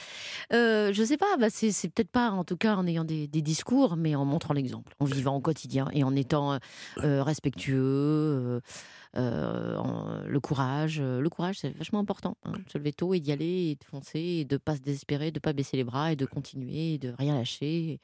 [0.52, 3.96] Euh, je sais pas, bah c'est, peut-être pas en tout cas en ayant des, discours,
[3.96, 6.59] mais en montrant l'exemple, en vivant au quotidien et en étant euh,
[7.05, 8.61] euh, respectueux,
[9.16, 11.00] euh, le courage.
[11.00, 12.37] Le courage, c'est vachement important.
[12.44, 14.81] hein, de se lever tôt et d'y aller et de foncer et de pas se
[14.81, 18.00] désespérer, de pas baisser les bras et de continuer et de rien lâcher.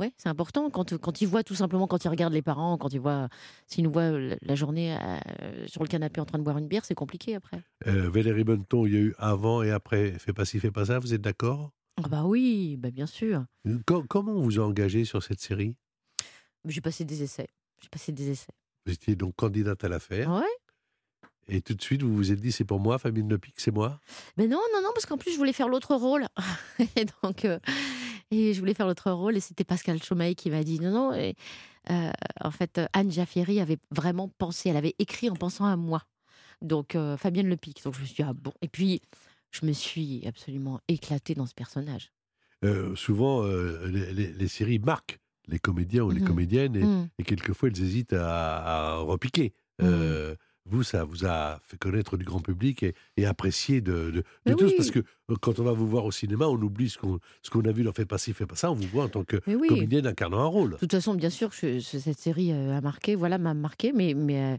[0.00, 2.92] Ouais, c'est important quand, quand ils voient tout simplement, quand ils regardent les parents, quand
[2.92, 3.28] ils voient,
[3.66, 6.68] s'ils nous voient la la journée euh, sur le canapé en train de boire une
[6.68, 7.60] bière, c'est compliqué après.
[7.86, 10.86] Euh, Valérie Bonneton, il y a eu avant et après, fais pas ci, fais pas
[10.86, 11.70] ça, vous êtes d'accord?
[12.02, 13.44] Ah bah oui, bah bien sûr.
[13.86, 15.76] Co- Comment on vous a engagé sur cette série?
[16.66, 17.48] J'ai passé des essais.
[17.82, 18.52] J'ai passé des essais.
[18.86, 20.30] Vous étiez donc candidate à l'affaire.
[20.30, 20.42] Ouais?
[21.48, 23.72] Et tout de suite, vous vous êtes dit, c'est pour moi, Famille Le Pic, c'est
[23.72, 23.98] moi?
[24.36, 26.26] Mais non, non, non, parce qu'en plus, je voulais faire l'autre rôle.
[26.96, 27.58] et donc, euh,
[28.30, 31.14] et je voulais faire l'autre rôle, et c'était Pascal Chaumaille qui m'a dit non, non.
[31.14, 31.34] Et,
[31.90, 36.02] euh, en fait, Anne Jaffieri avait vraiment pensé, elle avait écrit en pensant à moi.
[36.62, 37.82] Donc, euh, Fabienne Lepic.
[37.84, 38.52] Donc, je me suis dit, ah bon?
[38.62, 39.00] Et puis,
[39.50, 42.12] je me suis absolument éclatée dans ce personnage.
[42.64, 46.26] Euh, Souvent, euh, les, les- les séries marquent les comédiens ou les Mhm.
[46.26, 47.08] comédiennes, et, Mm.
[47.18, 49.54] et quelquefois, ils hésitent à, à repiquer.
[49.82, 54.10] Euh, Vous, ça vous a fait connaître du grand public et, et apprécier de, de-
[54.12, 54.74] de Mais tous, oui.
[54.76, 54.98] parce que
[55.30, 57.72] euh, quand on va vous voir au cinéma, on oublie ce qu'on ce qu'on a
[57.72, 59.68] vu dans Fait pas ci, fait pas ça, on vous voit en tant que oui.
[59.68, 60.72] comédienne incarnant un rôle.
[60.72, 64.12] De toute façon, bien sûr, je- cette série euh, a marqué, voilà, m'a marqué, mais,
[64.14, 64.56] mais, euh,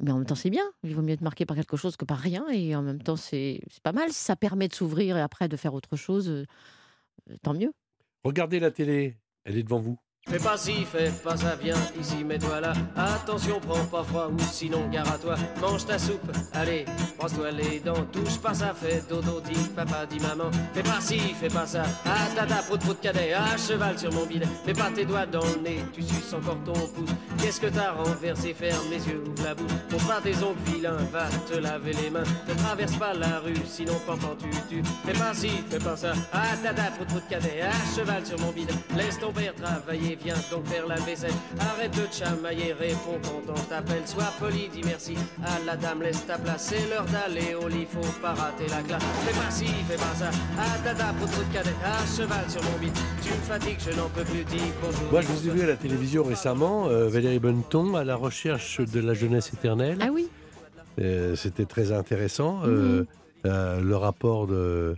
[0.00, 0.64] mais en même temps, c'est bien.
[0.84, 3.16] Il vaut mieux être marqué par quelque chose que par rien, et en même temps,
[3.16, 4.10] c'est c'est pas mal.
[4.10, 6.46] Si ça permet de s'ouvrir et après de faire autre chose,
[7.42, 7.72] tant mieux.
[8.24, 9.98] Regardez la télé, elle est devant vous.
[10.28, 12.72] Fais pas ci, fais pas ça, viens ici, mets-toi là.
[12.96, 15.34] Attention, prends pas froid ou sinon gare à toi.
[15.60, 16.86] Mange ta soupe, allez,
[17.18, 18.06] brosse-toi les dents.
[18.10, 20.50] Touche pas ça, fais dodo, dis papa, dis maman.
[20.72, 21.82] Fais pas ci, fais pas ça.
[22.06, 24.46] Ah tata, prout prout cadet, à cheval sur mon bidet.
[24.66, 27.10] Mets pas tes doigts dans le nez, tu suces encore ton pouce.
[27.38, 29.72] Qu'est-ce que t'as renversé, ferme les yeux, ouvre la bouche.
[29.90, 32.24] Montre pas tes ongles vilains, va te laver les mains.
[32.48, 34.82] Ne traverse pas la rue, sinon pampan tu tu.
[35.04, 36.12] Fais pas ci, fais pas ça.
[36.32, 38.72] Ah tata, prout prout cadet, à cheval sur mon bidet.
[38.96, 41.32] Laisse ton père travailler, viens donc faire la vaisselle.
[41.60, 44.02] Arrête de te chamailler, réponds quand on t'appelle.
[44.06, 46.68] Sois poli, dis merci à la dame, laisse ta place.
[46.70, 49.02] C'est l'heure d'aller au lit, faut pas rater la classe.
[49.24, 50.30] Fais pas ci, fais pas ça.
[50.58, 52.92] Ah tata, prout prout cadet, à cheval sur mon bide.
[53.22, 55.10] Tu me fatigues, je n'en peux plus, dis bonjour.
[55.10, 58.80] Moi, je vous ai vu à la télévision récemment, euh, Valérie Bonneton, à la recherche
[58.80, 59.98] de la jeunesse éternelle.
[60.00, 60.28] Ah oui
[61.00, 63.04] Euh, C'était très intéressant, euh,
[63.46, 64.94] euh, le rapport de,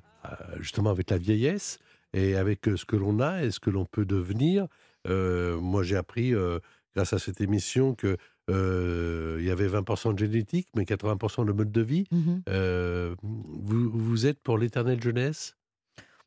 [0.59, 1.79] justement avec la vieillesse
[2.15, 4.67] et avec ce que l'on a et ce que l'on peut devenir.
[5.07, 6.59] Euh, moi, j'ai appris, euh,
[6.95, 8.17] grâce à cette émission, que
[8.51, 12.05] euh, il y avait 20% de génétique, mais 80% de mode de vie.
[12.49, 15.57] Euh, vous, vous êtes pour l'éternelle jeunesse?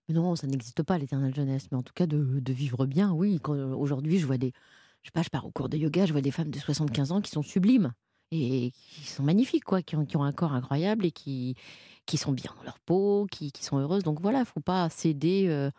[0.09, 1.67] Non, ça n'existe pas, l'éternelle jeunesse.
[1.71, 3.39] Mais en tout cas, de, de vivre bien, oui.
[3.47, 4.53] Aujourd'hui, je vois des.
[5.03, 7.11] Je sais pas, je pars au cours de yoga, je vois des femmes de 75
[7.11, 7.93] ans qui sont sublimes
[8.31, 11.55] et qui sont magnifiques, quoi, qui ont, qui ont un corps incroyable et qui,
[12.05, 14.03] qui sont bien dans leur peau, qui, qui sont heureuses.
[14.03, 15.71] Donc voilà, il faut pas céder euh,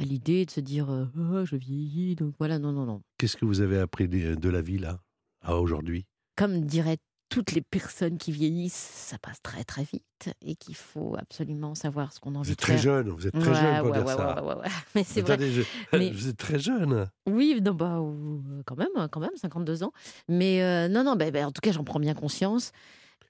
[0.00, 2.14] à l'idée de se dire euh, Ah, je vieillis.
[2.16, 3.02] Donc voilà, non, non, non.
[3.18, 5.00] Qu'est-ce que vous avez appris de, de la vie, là,
[5.42, 6.06] à aujourd'hui?
[6.36, 6.98] Comme diraient
[7.30, 12.12] toutes les personnes qui vieillissent, ça passe très très vite et qu'il faut absolument savoir
[12.14, 13.98] ce qu'on a envie Vous êtes très jeune, vous êtes très Ouais, jeune pour ouais,
[13.98, 14.42] dire ouais, ça.
[14.94, 15.32] Mais c'est vrai.
[15.34, 17.10] Attendez, je- Mais- Vous êtes très jeune.
[17.28, 19.92] Oui, non, bah, ou- quand même, quand même, 52 ans.
[20.28, 22.72] Mais euh, non, non, bah, bah, en tout cas, j'en prends bien conscience.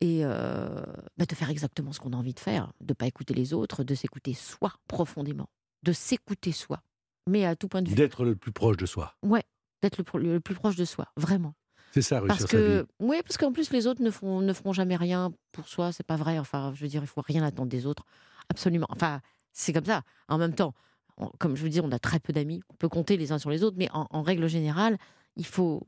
[0.01, 0.69] Et euh,
[1.17, 3.83] bah, de faire exactement ce qu'on a envie de faire, de pas écouter les autres,
[3.83, 5.49] de s'écouter soi profondément,
[5.83, 6.83] de s'écouter soi,
[7.29, 7.95] mais à tout point de vue.
[7.95, 9.15] D'être le plus proche de soi.
[9.23, 9.45] Ouais,
[9.83, 11.55] d'être le, plus proche de soi, vraiment.
[11.93, 12.63] C'est ça, réussir Parce sa vie.
[12.65, 15.91] que, oui, parce qu'en plus, les autres ne, font, ne feront jamais rien pour soi,
[15.93, 16.39] c'est pas vrai.
[16.39, 18.05] Enfin, je veux dire, il faut rien attendre des autres.
[18.51, 18.87] Absolument.
[18.91, 19.21] Enfin,
[19.53, 20.03] c'est comme ça.
[20.29, 20.75] En même temps,
[21.17, 23.39] on- comme je veux dire, on a très peu d'amis, on peut compter les uns
[23.39, 24.99] sur les autres, mais en, en règle générale,
[25.37, 25.83] il faut,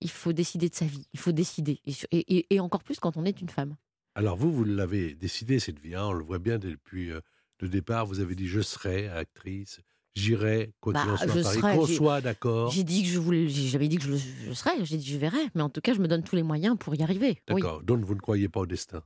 [0.00, 1.06] il faut décider de sa vie.
[1.12, 1.80] Il faut décider.
[1.84, 3.76] Et, sur- et- et- et encore plus quand on est une femme.
[4.16, 7.12] Alors vous, vous l'avez décidé cette vie, hein, on le voit bien depuis
[7.60, 9.80] le départ, vous avez dit je serai actrice,
[10.14, 12.70] j'irai, quoi qu'il Bah, en soit, je à Paris, serai, qu'on soit d'accord.
[12.70, 15.18] J'ai dit que je voulais, j'ai jamais dit que je, je serais, j'ai dit je
[15.18, 17.38] verrais, mais en tout cas, je me donne tous les moyens pour y arriver.
[17.50, 17.60] Oui.
[17.62, 19.02] D'accord, donc vous ne croyez pas au destin?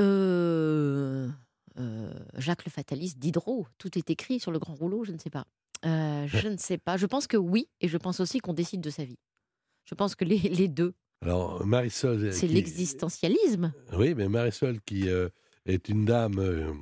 [0.00, 1.28] Euh,
[1.78, 5.30] euh, Jacques le fataliste Diderot, tout est écrit sur le grand rouleau, je ne sais
[5.30, 5.46] pas.
[5.84, 6.96] Euh, je ne sais pas.
[6.96, 9.18] Je pense que oui, et je pense aussi qu'on décide de sa vie.
[9.84, 12.32] Je pense que les, les deux, Alors Marisol...
[12.32, 13.72] c'est qui- l'existentialisme.
[13.92, 15.08] Oui, mais Marisol qui
[15.66, 16.72] est une dame, euh,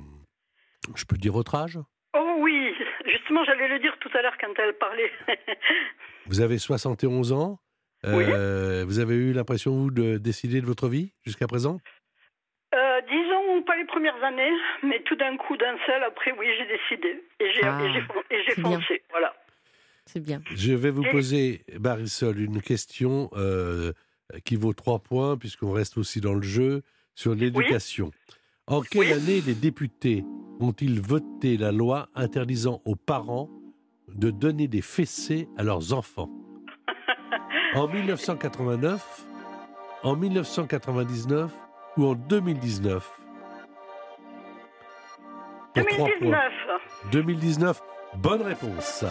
[0.95, 1.79] je peux dire votre âge?
[2.17, 2.71] Oh oui,
[3.05, 5.11] justement, j'allais le dire tout à l'heure quand elle parlait.
[6.27, 7.59] Vous avez 71 ans,
[8.05, 11.79] euh, vous avez eu l'impression, vous, de décider de votre vie jusqu'à présent?
[12.73, 14.51] Euh, disons pas les premières années,
[14.83, 17.23] mais tout d'un coup, d'un seul, après, oui, j'ai décidé.
[17.39, 18.55] Et j'ai Ah, bien.
[18.55, 19.03] foncé.
[19.11, 19.35] Voilà.
[20.07, 20.39] C'est bien.
[20.55, 23.91] Je vais vous Et- poser, Marisol, une question euh,
[24.45, 26.81] qui vaut trois points, puisqu'on reste aussi dans le jeu,
[27.15, 28.11] sur l'éducation.
[28.67, 30.25] En quelle année les députés
[30.59, 33.47] ont-ils voté la loi interdisant aux parents
[34.07, 36.31] de donner des fessées à leurs enfants?
[37.75, 39.27] En 1989,
[40.01, 41.51] en 1999
[41.97, 43.21] ou en 2019
[45.73, 46.39] Pour trois points.
[47.11, 47.11] 2019.
[47.11, 47.81] 2019,
[48.15, 49.03] bonne réponse.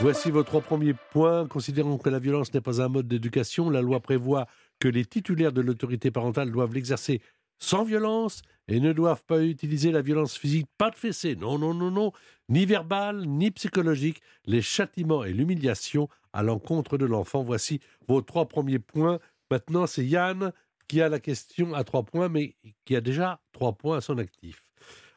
[0.00, 1.46] Voici vos trois premiers points.
[1.46, 4.46] Considérant que la violence n'est pas un mode d'éducation, la loi prévoit
[4.78, 7.20] que les titulaires de l'autorité parentale doivent l'exercer
[7.58, 11.74] sans violence et ne doivent pas utiliser la violence physique, pas de fessée, non, non,
[11.74, 12.12] non, non,
[12.48, 17.42] ni verbale, ni psychologique, les châtiments et l'humiliation à l'encontre de l'enfant.
[17.42, 19.18] Voici vos trois premiers points.
[19.50, 20.52] Maintenant, c'est Yann
[20.86, 24.18] qui a la question à trois points, mais qui a déjà trois points à son
[24.18, 24.64] actif.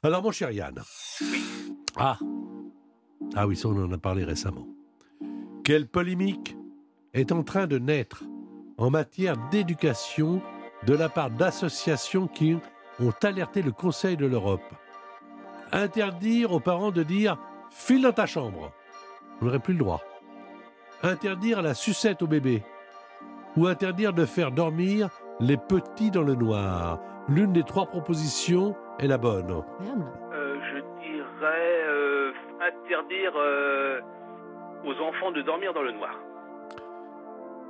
[0.04, 0.82] Alors, mon cher Yann.
[1.96, 2.18] Ah.
[3.36, 4.68] Ah oui, ça, on en a parlé récemment.
[5.64, 6.56] Quelle polémique
[7.14, 8.24] est en train de naître
[8.78, 10.42] en matière d'éducation
[10.86, 12.58] de la part d'associations qui
[13.00, 14.62] ont alerté le Conseil de l'Europe.
[15.72, 17.38] Interdire aux parents de dire
[17.70, 18.72] file dans ta chambre.
[19.39, 20.02] On n'aurait plus le droit.
[21.04, 22.63] Interdire la sucette au bébé.
[23.58, 27.00] Ou interdire de faire dormir les petits dans le noir.
[27.28, 29.52] L'une des trois propositions est la bonne.
[29.52, 34.00] Euh, je dirais euh, interdire euh,
[34.86, 36.15] aux enfants de dormir dans le noir.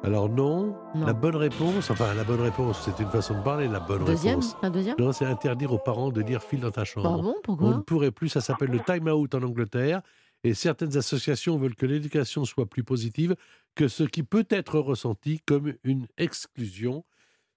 [0.04, 3.80] Alors non, la bonne réponse, enfin la bonne réponse, c'est une façon de parler, la
[3.80, 4.56] bonne Deuxième réponse.
[4.64, 7.18] La deuxième Non, c'est interdire aux parents de dire file dans ta chambre.
[7.20, 10.02] Ah bon, pourquoi On ne pourrait plus, ça s'appelle le time out en Angleterre.
[10.44, 13.36] Et certaines associations veulent que l'éducation soit plus positive
[13.76, 17.06] que ce qui peut être ressenti comme une exclusion.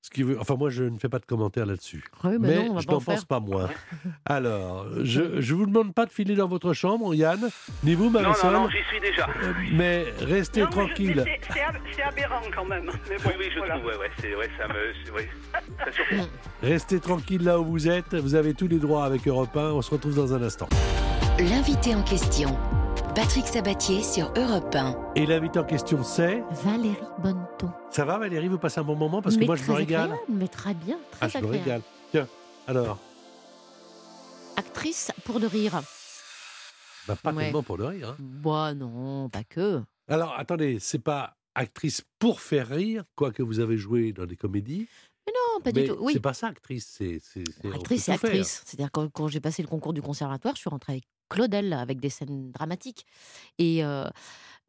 [0.05, 2.05] Ce qui veut, enfin, moi, je ne fais pas de commentaires là-dessus.
[2.25, 3.71] Oui, mais non, je n'en pense pas moins.
[4.27, 7.41] Alors, je ne vous demande pas de filer dans votre chambre, Yann,
[7.83, 8.53] ni vous, Non, non, Marisol.
[8.53, 9.27] non, j'y suis déjà.
[9.73, 11.25] Mais restez Non, tranquille.
[11.25, 12.91] c'est- C'est ab- c'est aberrant quand même.
[13.09, 13.77] Mais bon, Oui, oui, je voilà.
[13.77, 16.23] trouve, ouais, ouais, c'est, ouais, ça me, ouais, ça.
[16.63, 18.15] Restez tranquille là où vous êtes.
[18.15, 19.71] Vous avez tous les droits avec Europe 1.
[19.73, 20.69] On se retrouve dans un instant.
[21.39, 22.59] L'invité en question,
[23.15, 25.13] Patrick Sabatier sur Europe 1.
[25.17, 27.71] Et l'invité en question, c'est Valérie Bonneton.
[27.91, 30.03] Ça va, Valérie Vous passez un bon moment Parce que Mais moi, je me régale.
[30.13, 31.63] agréable, Mais très bien, très Ah, je me agréable.
[31.65, 31.83] régale.
[32.11, 32.29] Tiens,
[32.67, 32.99] alors,
[34.57, 35.81] Actrice pour de rire.
[37.09, 37.45] bah, pas Ouais.
[37.45, 38.11] tellement pour le rire.
[38.11, 38.17] hein.
[38.19, 39.83] Bah non, pas que.
[40.09, 44.89] Alors, attendez, c'est pas actrice pour faire rire, quoique vous avez joué dans des comédies.
[45.27, 45.97] Mais non, pas mais du tout.
[46.01, 46.87] Oui, C'est pas ça, actrice.
[46.99, 47.21] C'est,
[47.73, 48.63] actrice, c'est actrice.
[48.65, 51.99] C'est-à-dire quand, quand j'ai passé le concours du conservatoire, je suis rentrée avec Claudel avec
[51.99, 53.07] des scènes dramatiques.
[53.59, 54.09] Et euh,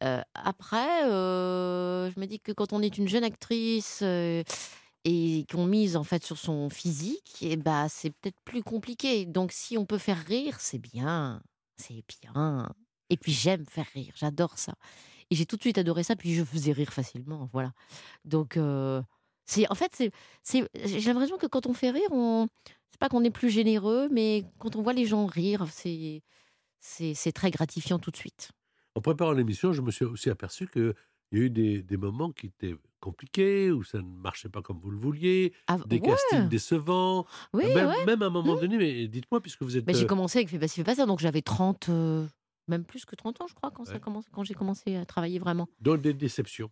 [0.04, 5.68] euh, après, euh, je me dis que quand on est une jeune actrice et qu'on
[5.68, 9.28] mise en fait sur son physique, et bah c'est peut-être plus compliqué.
[9.28, 11.40] Donc si on peut faire rire, c'est bien,
[11.78, 12.68] c'est bien.
[13.12, 14.74] Et puis j'aime faire rire, j'adore ça.
[15.30, 17.74] Et j'ai tout de suite adoré ça, puis je faisais rire facilement, voilà.
[18.24, 18.58] Donc
[19.46, 20.12] c'est en fait
[20.44, 22.48] j'ai l'impression que quand on fait rire, on
[22.90, 26.24] c'est pas qu'on est plus généreux, mais quand on voit les gens rire, c'est
[26.86, 28.52] c'est très gratifiant tout de suite.
[28.96, 30.94] En préparant l'émission, je me suis aussi aperçu qu'il
[31.32, 34.80] y a eu des, des moments qui étaient compliqués, où ça ne marchait pas comme
[34.80, 36.02] vous le vouliez, Ah, des ouais.
[36.02, 37.26] castings décevants.
[37.54, 38.06] Oui, même, ouais.
[38.06, 38.60] même à un moment Mmh.
[38.62, 39.86] donné, mais dites-moi, puisque vous êtes.
[39.86, 42.26] Ben, j'ai euh, commencé avec Fais pas pas ça, donc j'avais 30, euh,
[42.68, 44.00] même plus que 30 ans, je crois, quand, ça Ouais.
[44.00, 45.68] commence, quand j'ai commencé à travailler vraiment.
[45.82, 46.72] dans des déceptions.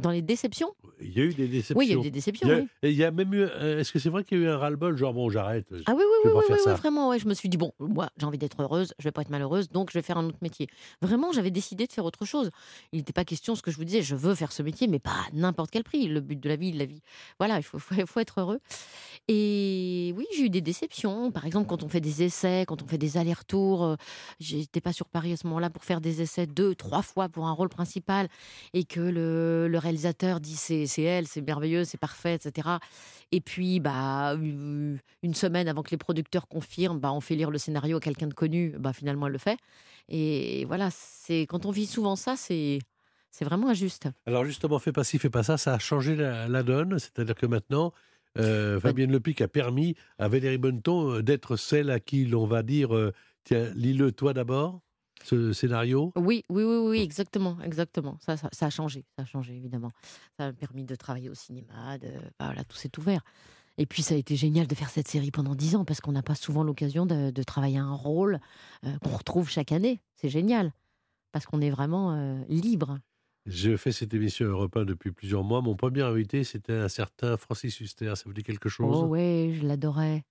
[0.00, 1.78] Dans les déceptions Il y a eu des déceptions.
[1.78, 2.68] Oui, il y a eu des déceptions, Il y a, oui.
[2.82, 3.42] et il y a même eu.
[3.42, 5.66] euh, Est-ce que c'est vrai qu'il y a eu un ras-le-bol, genre bon, j'arrête.
[5.86, 7.18] Ah oui, oui, oui, oui, oui, vraiment, ouais.
[7.18, 9.68] Je me suis dit, bon, moi, j'ai envie d'être heureuse, je vais pas être malheureuse,
[9.70, 10.68] donc je vais faire un autre métier.
[11.02, 12.50] Vraiment, j'avais décidé de faire autre chose.
[12.92, 14.98] Il n'était pas question, ce que je vous disais, je veux faire ce métier, mais
[14.98, 16.08] pas à n'importe quel prix.
[16.08, 17.02] Le but de la vie, de la vie.
[17.38, 18.58] Voilà, il faut, faut, faut être heureux.
[19.28, 21.30] Et oui, j'ai eu des déceptions.
[21.30, 23.96] Par exemple, quand on fait des essais, quand on fait des allers-retours, euh,
[24.38, 27.46] j'étais pas sur Paris à ce moment-là pour faire des essais deux, trois fois pour
[27.46, 28.28] un rôle principal,
[28.72, 32.68] et que le, le réalisateur dit c'est elle, c'est merveilleux, c'est parfait, etc.
[33.32, 37.58] Et puis, bah, une semaine avant que les producteurs confirment, bah, on fait lire le
[37.58, 39.58] scénario à quelqu'un de connu, bah, finalement, elle le fait.
[40.08, 42.78] Et voilà, c'est quand on vit souvent ça, c'est
[43.30, 44.08] c'est vraiment injuste.
[44.26, 46.98] Alors justement, fais pas ci, fais pas ça, ça a changé la, la donne.
[46.98, 47.92] C'est-à-dire que maintenant,
[48.38, 52.62] euh, Fabienne Lepic a permis à Valérie Bonneton euh, d'être celle à qui l'on va
[52.62, 53.12] dire euh,
[53.44, 54.80] tiens, lis-le toi d'abord,
[55.24, 56.12] ce scénario.
[56.16, 58.18] Oui, oui, oui, oui, exactement, exactement.
[58.20, 59.90] Ça, ça, ça a changé, ça a changé évidemment.
[60.36, 63.22] Ça m'a permis de travailler au cinéma, de, bah, voilà, tout s'est ouvert.
[63.78, 66.12] Et puis ça a été génial de faire cette série pendant dix ans parce qu'on
[66.12, 68.38] n'a pas souvent l'occasion de, de travailler un rôle
[68.84, 70.00] euh, qu'on retrouve chaque année.
[70.16, 70.72] C'est génial
[71.32, 72.98] parce qu'on est vraiment euh, libre.
[73.46, 75.62] Je fais cette émission Europe 1 depuis plusieurs mois.
[75.62, 78.12] Mon premier invité, c'était un certain Francis Huster.
[78.16, 78.98] Ça vous dit quelque chose?
[79.02, 80.24] Oh ouais, je l'adorais.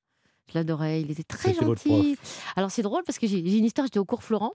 [0.49, 1.01] Je l'adorais.
[1.01, 2.17] Il était très gentil.
[2.55, 3.87] Alors c'est drôle parce que j'ai une histoire.
[3.87, 4.53] J'étais au cours Florent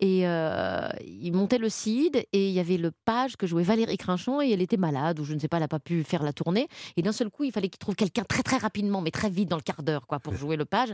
[0.00, 3.96] et euh, il montait le CID et il y avait le page que jouait Valérie
[3.96, 6.22] Crinchon et elle était malade ou je ne sais pas, elle n'a pas pu faire
[6.22, 6.68] la tournée.
[6.96, 9.48] Et d'un seul coup, il fallait qu'il trouve quelqu'un très très rapidement, mais très vite
[9.48, 10.92] dans le quart d'heure quoi pour jouer le page.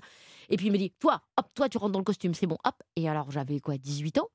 [0.51, 2.59] Et puis il me dit, toi, hop, toi tu rentres dans le costume, c'est bon,
[2.65, 2.75] hop.
[2.97, 4.29] Et alors j'avais quoi, 18 ans.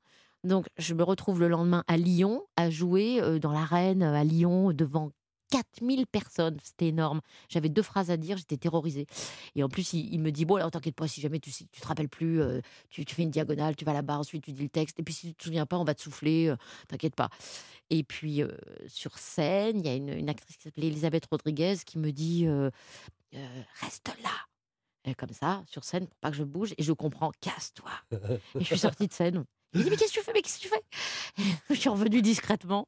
[0.43, 4.73] Donc je me retrouve le lendemain à Lyon à jouer euh, dans l'arène à Lyon
[4.73, 5.11] devant
[5.53, 7.21] 4000 personnes, c'était énorme.
[7.47, 9.05] J'avais deux phrases à dire, j'étais terrorisée.
[9.53, 11.67] Et en plus, il, il me dit Bon, alors t'inquiète pas, si jamais tu, si
[11.67, 14.51] tu te rappelles plus, euh, tu, tu fais une diagonale, tu vas là-bas, ensuite tu
[14.51, 14.99] dis le texte.
[14.99, 16.55] Et puis si tu te souviens pas, on va te souffler, euh,
[16.87, 17.29] t'inquiète pas.
[17.91, 18.49] Et puis euh,
[18.87, 22.47] sur scène, il y a une, une actrice qui s'appelait Elisabeth Rodriguez qui me dit
[23.79, 25.13] Reste là.
[25.17, 26.73] Comme ça, sur scène, pour pas que je bouge.
[26.79, 27.91] Et je comprends Casse-toi.
[28.11, 29.45] Et je suis sortie de scène.
[29.73, 30.83] Il me dit Mais qu'est-ce que tu fais Mais qu'est-ce que tu fais?
[31.69, 32.87] Je suis revenue discrètement.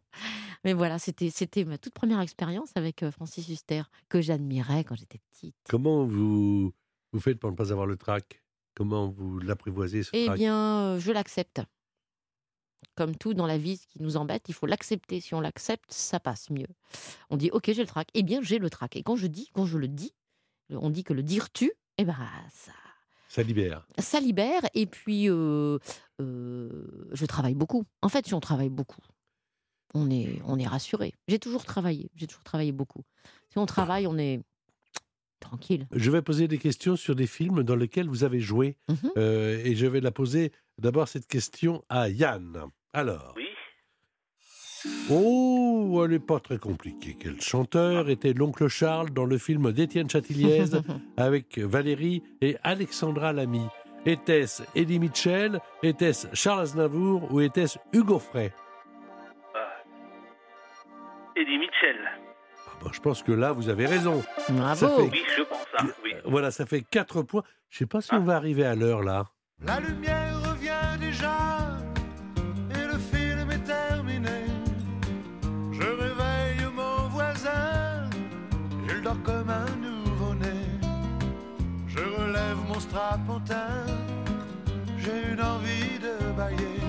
[0.64, 4.96] Mais voilà, c'était c'était ma toute première expérience avec euh, Francis Huster, que j'admirais quand
[4.96, 5.56] j'étais petite.
[5.70, 6.74] Comment vous,
[7.12, 8.42] vous faites pour ne pas avoir le trac?
[8.76, 10.38] Comment vous l'apprivoisez, ce Eh trac?
[10.38, 11.62] bien, euh, je l'accepte.
[12.96, 15.20] Comme tout dans la vie, ce qui nous embête, il faut l'accepter.
[15.20, 16.68] Si on l'accepte, ça passe mieux.
[17.30, 18.08] On dit, ok, j'ai le trac.
[18.14, 18.96] Eh bien, j'ai le trac.
[18.96, 20.14] Et quand je dis, quand je le dis,
[20.70, 22.16] on dit que le dire tu, eh ben,
[22.54, 22.72] ça,
[23.28, 23.86] Ça libère.
[23.98, 24.62] ça libère.
[24.74, 25.78] Et puis, euh,
[26.22, 27.86] euh, je travaille beaucoup.
[28.02, 29.02] En fait, si on travaille beaucoup,
[29.94, 31.14] on est, on est rassuré.
[31.28, 32.10] J'ai toujours travaillé.
[32.16, 33.04] J'ai toujours travaillé beaucoup.
[33.50, 34.42] Si on travaille, on est
[35.40, 35.88] tranquille.
[35.92, 38.78] Je vais poser des questions sur des films dans lesquels vous avez joué.
[38.90, 39.12] Mhm.
[39.18, 42.64] Euh, et je vais la poser d'abord cette question à Yann.
[42.94, 43.34] Alors.
[43.36, 43.45] Oui.
[45.10, 47.16] Oh, elle n'est pas très compliquée.
[47.20, 50.64] Quel chanteur était l'oncle Charles dans le film d'Étienne Chatiliez
[51.18, 53.66] avec Valérie et Alexandra Lamy?
[54.06, 58.54] Était-ce Eddie Mitchell Était-ce Charles Aznavour Ou était-ce Hugo Frey?
[61.36, 61.98] Eddie Mitchell.
[62.68, 64.24] Ah bah, Je pense que là, vous avez raison.
[64.50, 64.76] Bravo.
[64.76, 65.66] Ça fait- Oui, je pense.
[65.80, 66.12] hein, oui.
[66.26, 67.44] Voilà, ça fait 4 points.
[67.70, 69.26] Je sais pas si on va arriver à l'heure là.
[69.62, 71.55] La lumière revient déjà
[84.98, 86.80] j'ai une envie de bailler.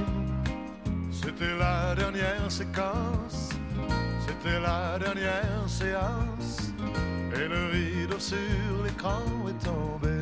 [1.11, 3.51] C'était la dernière séquence,
[4.27, 6.73] c'était la dernière séance,
[7.35, 10.19] et le rideau sur l'écran est tombé.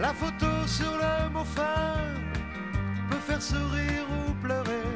[0.00, 1.96] La photo sur le mot fin
[3.10, 4.88] peut faire sourire ou pleurer.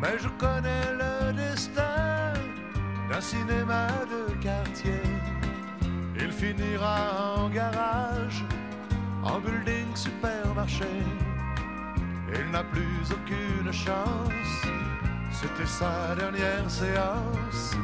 [0.00, 2.32] Mais je connais le destin
[3.08, 5.02] d'un cinéma de quartier.
[6.42, 8.44] Finira en garage,
[9.22, 10.90] en building supermarché.
[12.34, 14.66] Il n'a plus aucune chance,
[15.30, 17.76] c'était sa dernière séance.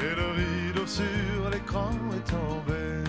[0.00, 3.04] Et le rideau sur l'écran est tombé.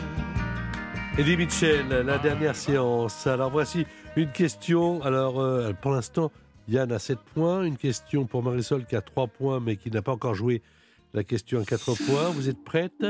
[1.17, 3.25] Eddie Mitchell, la dernière séance.
[3.25, 3.85] Alors voici
[4.17, 5.01] une question.
[5.03, 6.29] Alors euh, pour l'instant,
[6.67, 7.63] Yann a 7 points.
[7.63, 10.61] Une question pour Marisol qui a 3 points mais qui n'a pas encore joué
[11.13, 12.31] la question à 4 points.
[12.31, 13.05] Vous êtes prête?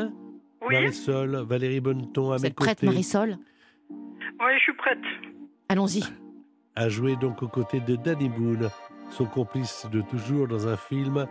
[0.67, 0.73] Oui.
[0.76, 2.86] Marisol, Valérie Bonneton à Vous mes êtes prête, côtés.
[2.88, 3.38] Marisol?
[3.89, 4.97] Oui, je suis prête.
[5.69, 6.04] Allons-y.
[6.76, 8.69] a joué donc aux côtés de Danny Boone,
[9.12, 11.28] son complice de toujours dans un film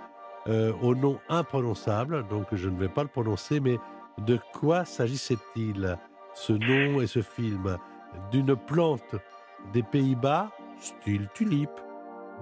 [0.49, 3.79] euh, au nom imprononçable, donc je ne vais pas le prononcer, mais
[4.19, 5.97] de quoi s'agissait-il?
[6.35, 7.77] Ce nom et ce film
[8.31, 9.15] D'une plante
[9.73, 11.71] des Pays-Bas, style tulipe,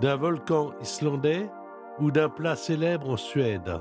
[0.00, 1.48] d'un volcan islandais
[1.98, 3.80] ou d'un plat célèbre en Suède?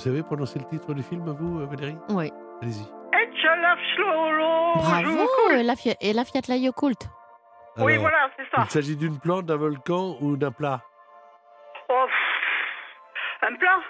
[0.00, 1.94] Vous savez prononcer le titre du film, vous, euh, Valérie?
[2.08, 2.32] Oui.
[2.62, 2.86] Allez-y.
[4.78, 6.54] Bravo, et la Fiat, la.
[7.76, 8.62] Oui, voilà, c'est ça.
[8.64, 10.80] Il s'agit d'une plante, d'un volcan ou d'un plat?
[11.90, 12.06] Oh,
[13.42, 13.80] un plat?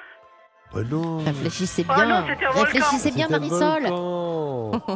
[0.74, 2.06] Ben non Réfléchissez Ah bien.
[2.08, 2.60] non, un volcan.
[2.60, 3.86] Réfléchissez bien, Marisol.
[3.92, 4.72] Oh,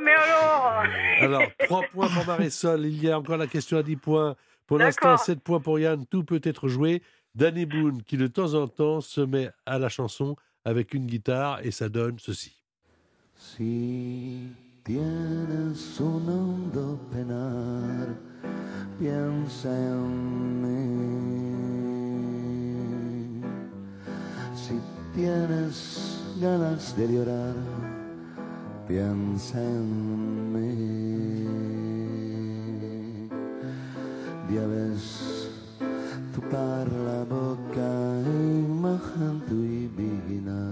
[0.00, 0.82] mais alors?
[1.20, 2.84] Alors, 3 points pour Marisol.
[2.84, 4.34] Il y a encore la question à 10 points.
[4.66, 5.24] Pour l'instant, D'accord.
[5.24, 6.04] 7 points pour Yann.
[6.04, 7.00] Tout peut être joué.
[7.36, 11.60] Danny Boone, qui de temps en temps se met à la chanson avec une guitare
[11.62, 12.56] et ça donne ceci.
[13.36, 14.48] Si
[14.82, 18.08] tienes un hondo penar,
[18.98, 20.08] piensa en
[20.62, 20.92] mí.
[24.54, 24.80] Si
[25.14, 27.54] tienes ganas de llorar,
[28.88, 31.36] piensa en mí.
[34.48, 35.35] Ya ves,
[36.36, 40.68] Tuparlah bocah yang menghantui bigina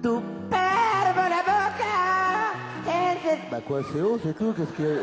[0.00, 2.00] Tupar la boca
[3.52, 5.02] Bah quoi, c'est haut, c'est tout, qu'est-ce que...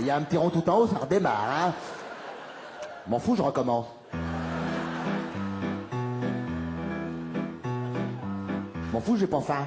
[0.00, 1.72] Il y a un petit rond tout en haut, ça redémarre, hein
[3.06, 3.86] M'en fous, je recommence.
[8.92, 9.64] M'en fous, j'ai pas faim.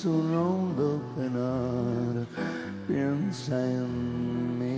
[0.00, 2.24] Tienes un hondo penar,
[2.88, 3.88] piensa en
[4.58, 4.70] mí.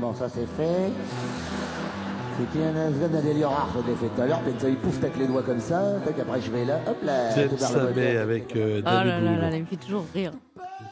[0.00, 0.92] Bon, ça c'est fait.
[2.38, 2.90] Si tienes un
[3.22, 5.94] délire je l'ai fait tout à l'heure, puis il pouffe avec les doigts comme ça,
[6.04, 7.32] tac, après je vais là, hop là.
[7.34, 9.40] Tout vers le avec euh, Oh là David là Boule.
[9.40, 10.32] là, il me fait toujours rire.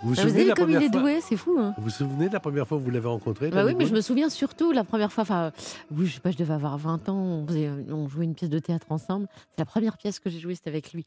[0.02, 1.56] Vous vous Vous souvenez comme il est fois doué, c'est fou.
[1.58, 3.86] Hein Vous vous souvenez de la première fois où vous l'avez rencontré Bah oui, mais
[3.86, 5.22] je me souviens surtout la première fois.
[5.22, 5.52] Enfin,
[5.90, 7.16] oui, je sais pas, je devais avoir 20 ans.
[7.16, 9.26] On, faisait- on jouait une pièce de théâtre ensemble.
[9.50, 11.04] C'est la première pièce que j'ai jouée, c'était avec lui.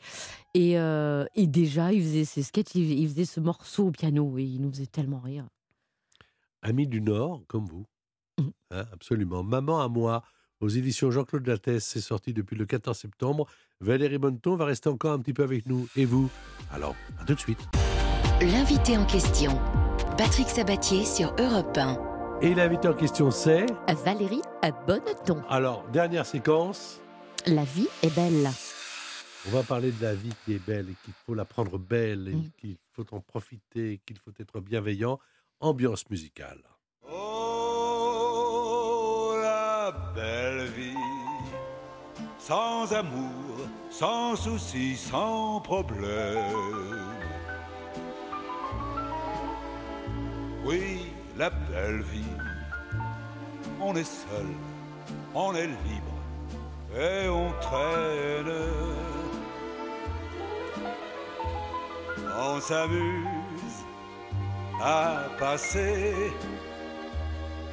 [0.53, 4.37] Et, euh, et déjà, il faisait ses sketchs, il, il faisait ce morceau au piano
[4.37, 5.45] et il nous faisait tellement rire.
[6.61, 7.85] Ami du Nord, comme vous.
[8.39, 8.51] Mhm.
[8.71, 9.43] Hein, absolument.
[9.43, 10.23] Maman à moi,
[10.61, 13.45] aux éditions Jean-Claude Lattès, c'est sorti depuis le 14 septembre.
[13.79, 15.87] Valérie Bonneton va rester encore un petit peu avec nous.
[15.95, 16.29] Et vous?
[16.73, 17.59] Alors, à tout de suite.
[18.41, 19.59] L'invité en question,
[20.17, 21.97] Patrick Sabatier sur Europe 1.
[22.41, 23.65] Et l'invité en question, c'est
[24.05, 24.41] Valérie
[24.87, 25.41] Bonneton.
[25.49, 27.01] Alors, dernière séquence.
[27.47, 28.49] La vie est belle.
[29.47, 32.27] On va parler de la vie qui est belle et qu'il faut la prendre belle
[32.29, 32.49] et Mhm.
[32.59, 35.19] qu'il faut en profiter, qu'il faut être bienveillant.
[35.61, 36.61] Ambiance musicale.
[37.11, 38.15] Oh,
[39.41, 40.95] la belle vie,
[42.37, 47.18] sans amour, sans souci, sans problème.
[50.66, 52.36] Oui, la belle vie,
[53.80, 54.47] on est seul,
[55.34, 56.18] on est libre
[56.97, 58.53] et on traîne.
[62.41, 63.86] On s'amuse
[64.82, 66.14] à passer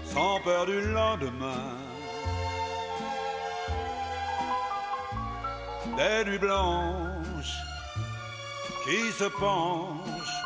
[0.05, 1.74] sans peur du lendemain.
[5.97, 7.57] Des nuits blanches
[8.84, 10.45] qui se penchent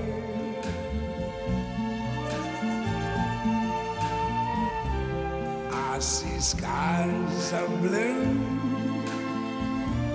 [6.01, 8.23] See skies of blue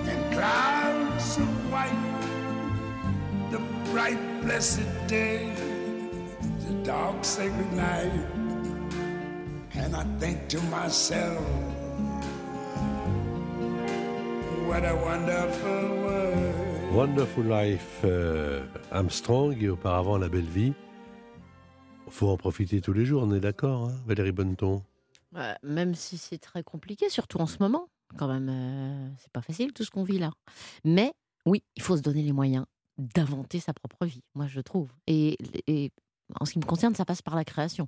[0.05, 3.59] and clouds of white, the
[3.91, 5.49] bright blessed day,
[6.67, 8.11] the dark sacred night,
[9.75, 11.41] and I think to myself,
[14.67, 16.93] what a wonderful world.
[16.93, 20.73] Wonderful Life euh, Armstrong et auparavant La Belle Vie.
[22.09, 24.83] faut en profiter tous les jours, on est d'accord, hein, Valérie Bonneton?
[25.63, 29.73] Même si c'est très compliqué, surtout en ce moment, quand même, euh, c'est pas facile
[29.73, 30.31] tout ce qu'on vit là.
[30.83, 31.13] Mais
[31.45, 32.65] oui, il faut se donner les moyens
[32.97, 34.89] d'inventer sa propre vie, moi je trouve.
[35.05, 35.91] Et, et
[36.39, 37.87] en ce qui me concerne, ça passe par la création.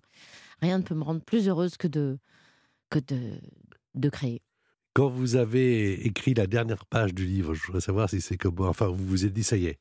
[0.62, 2.20] Rien ne peut me rendre plus heureuse que de,
[2.90, 3.40] que de,
[3.96, 4.42] de créer.
[4.94, 8.60] Quand vous avez écrit la dernière page du livre, je voudrais savoir si c'est comme.
[8.60, 9.80] Enfin, vous vous êtes dit, ça y est,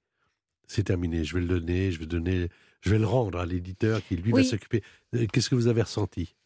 [0.66, 2.48] c'est terminé, je vais le donner, je vais, donner,
[2.82, 4.82] je vais le rendre à l'éditeur qui, lui, va s'occuper.
[5.14, 6.36] Euh, Qu'est-ce que vous avez ressenti?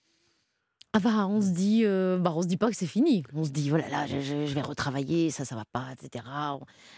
[0.95, 3.23] Ah bah, on se dit, euh, bah, on se dit pas que c'est fini.
[3.35, 6.23] On se dit, voilà, là, je, je- je vais retravailler, ça, ça va pas, etc.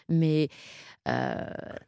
[0.08, 0.48] Mais
[1.08, 1.36] euh,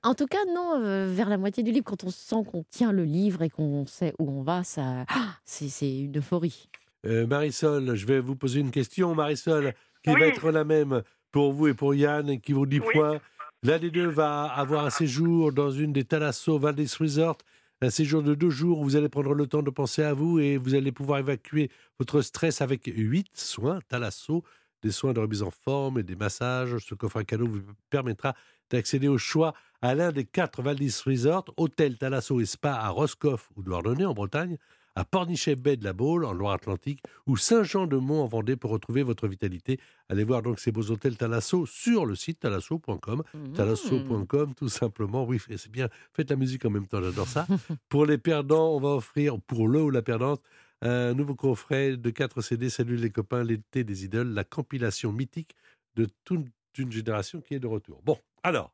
[0.04, 2.92] en tout cas, non, euh, vers la moitié du livre, quand on sent qu'on tient
[2.92, 6.68] le livre et qu'on sait où on va, ça, ah, c'est c'est une euphorie.
[7.06, 10.20] Euh, Marisol, je vais vous poser une question, Marisol, qui Oui.
[10.20, 11.02] va être la même
[11.32, 12.86] pour vous et pour Yann, et qui vous dit Oui.
[12.92, 13.18] point.
[13.64, 17.38] L'un des deux va avoir un séjour dans une des Thalasso Valdez Resort,
[17.82, 20.38] un séjour de deux jours où vous allez prendre le temps de penser à vous
[20.38, 24.44] et vous allez pouvoir évacuer votre stress avec huit soins Thalasso,
[24.82, 26.78] des soins de remise en forme et des massages.
[26.78, 28.34] Ce coffre à cadeau vous permettra
[28.70, 29.52] d'accéder au choix
[29.82, 34.14] à l'un des quatre Valdez Resort, hôtel Thalasso et Spa à Roscoff ou Douarnenez en
[34.14, 34.56] Bretagne,
[34.96, 39.28] à Pornichet Bay de la Baule en Loire-Atlantique ou Saint-Jean-de-Mont en Vendée pour retrouver votre
[39.28, 39.78] vitalité.
[40.08, 43.22] Allez voir donc ces beaux hôtels Thalasso sur le site thalasso.com.
[43.54, 45.24] Thalasso.com, tout simplement.
[45.24, 45.88] Oui, c'est bien.
[46.14, 47.46] Faites la musique en même temps, j'adore ça.
[47.90, 50.42] pour les perdants, on va offrir, pour le ou la perdante,
[50.80, 52.70] un nouveau coffret de 4 CD.
[52.70, 55.54] Salut les copains, l'été des idoles, la compilation mythique
[55.94, 56.46] de toute
[56.78, 58.00] une génération qui est de retour.
[58.02, 58.72] Bon, alors,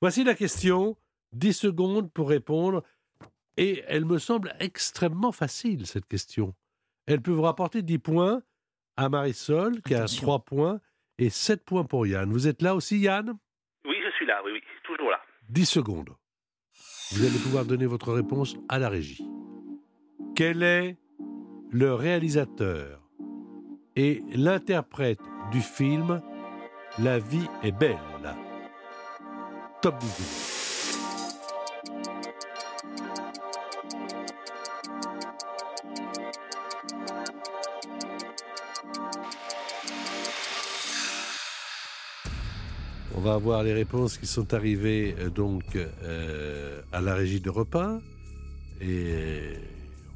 [0.00, 0.96] voici la question.
[1.32, 2.82] 10 secondes pour répondre.
[3.56, 6.54] Et elle me semble extrêmement facile, cette question.
[7.06, 8.42] Elle peut vous rapporter 10 points
[8.96, 10.80] à Marisol, qui a 3 points,
[11.18, 12.30] et 7 points pour Yann.
[12.30, 13.34] Vous êtes là aussi, Yann?
[13.84, 15.20] Oui, je suis là, oui, oui, toujours là.
[15.50, 16.10] 10 secondes.
[17.12, 19.26] Vous allez pouvoir donner votre réponse à la régie.
[20.34, 20.96] Quel est
[21.70, 23.02] le réalisateur
[23.96, 26.22] est l'interprète du film
[26.98, 27.98] La vie est belle?
[29.82, 30.61] Top 10.
[43.22, 48.00] Va avoir les réponses qui sont arrivées euh, donc euh, à la régie de repas
[48.80, 49.54] et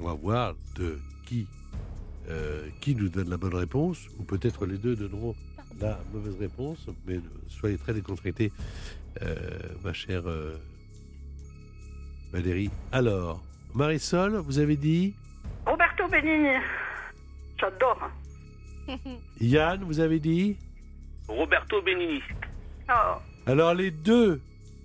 [0.00, 1.46] on va voir de qui
[2.28, 5.36] euh, qui nous donne la bonne réponse ou peut-être les deux donneront
[5.80, 8.50] la mauvaise réponse mais soyez très décontractés
[9.22, 9.36] euh,
[9.84, 10.56] ma chère euh,
[12.32, 12.70] Valérie.
[12.90, 13.40] Alors
[13.72, 15.14] Marisol, vous avez dit?
[15.64, 16.58] Roberto Benigni.
[17.60, 18.10] J'adore.
[19.40, 20.56] Yann, vous avez dit?
[21.28, 22.20] Roberto Benigni.
[22.88, 23.18] Oh.
[23.46, 24.40] Alors les deux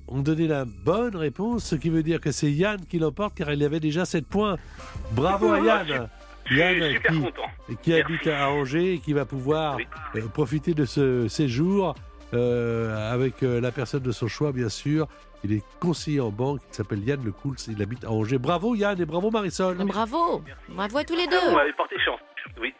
[0.07, 3.51] ont donné la bonne réponse, ce qui veut dire que c'est Yann qui l'emporte car
[3.51, 4.57] il avait déjà 7 points.
[5.13, 6.09] Bravo à Yann
[6.51, 7.41] Yann super qui, content.
[7.81, 9.77] qui habite à Angers et qui va pouvoir
[10.15, 11.95] euh, profiter de ce séjour
[12.33, 15.07] euh, avec euh, la personne de son choix, bien sûr.
[15.43, 18.37] Il est conseiller en banque, il s'appelle Yann Le Coul, il habite à Angers.
[18.37, 19.77] Bravo Yann et bravo Marisol.
[19.85, 20.43] Bravo.
[20.69, 21.55] Bravo à tous les Vous deux.
[21.55, 22.19] m'avez porté chance.
[22.59, 22.73] Oui.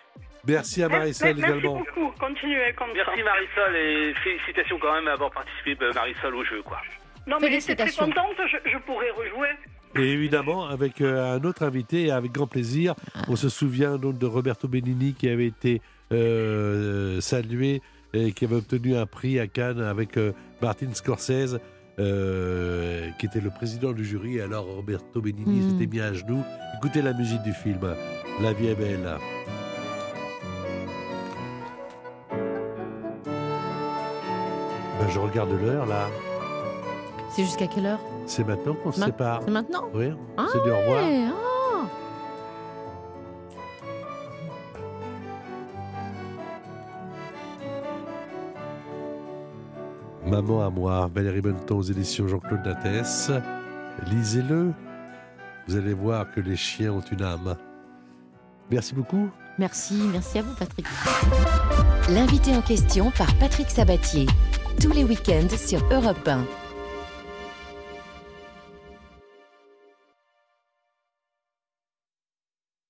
[0.48, 1.78] Merci à Marisol Merci également.
[1.80, 2.12] beaucoup.
[2.20, 3.04] Continuez comme ça.
[3.08, 6.78] Merci Marisol et félicitations quand même d'avoir participé euh, Marisol au jeu quoi.
[7.28, 8.36] Non, mais j'étais très contente.
[8.52, 9.50] Je, je pourrais rejouer.
[9.96, 12.96] Et évidemment, avec euh, un autre invité, avec grand plaisir.
[13.28, 15.82] On se souvient donc de Roberto Benigni qui avait été
[16.12, 17.82] euh, salué
[18.14, 20.32] et qui avait obtenu un prix à Cannes avec euh,
[20.62, 21.60] Martin Scorsese,
[22.00, 24.42] euh, qui était le président du jury.
[24.42, 25.70] Alors Roberto Benigni Mm.
[25.72, 26.44] s'était mis à genoux.
[26.78, 27.80] Écoutez la musique du film,
[28.42, 29.08] La vie est belle.
[35.12, 36.08] Je regarde l'heure là.
[37.30, 38.00] C'est jusqu'à quelle heure?
[38.26, 39.42] C'est maintenant qu'on se Ma- sépare.
[39.46, 39.86] C'est maintenant?
[39.94, 41.00] Oui, Ah c'est du au revoir.
[41.04, 41.86] ah.
[50.26, 53.32] Maman à moi, Valérie Bonneton aux éditions Jean-Claude Dattès.
[54.08, 54.72] Lisez-le.
[55.68, 57.56] Vous allez voir que les chiens ont une âme.
[58.70, 59.30] Merci beaucoup.
[59.58, 60.86] Merci, merci à vous Patrick.
[62.10, 64.26] L'invité en question par Patrick Sabatier.
[64.82, 66.61] Tous les week-ends sur Europe 1.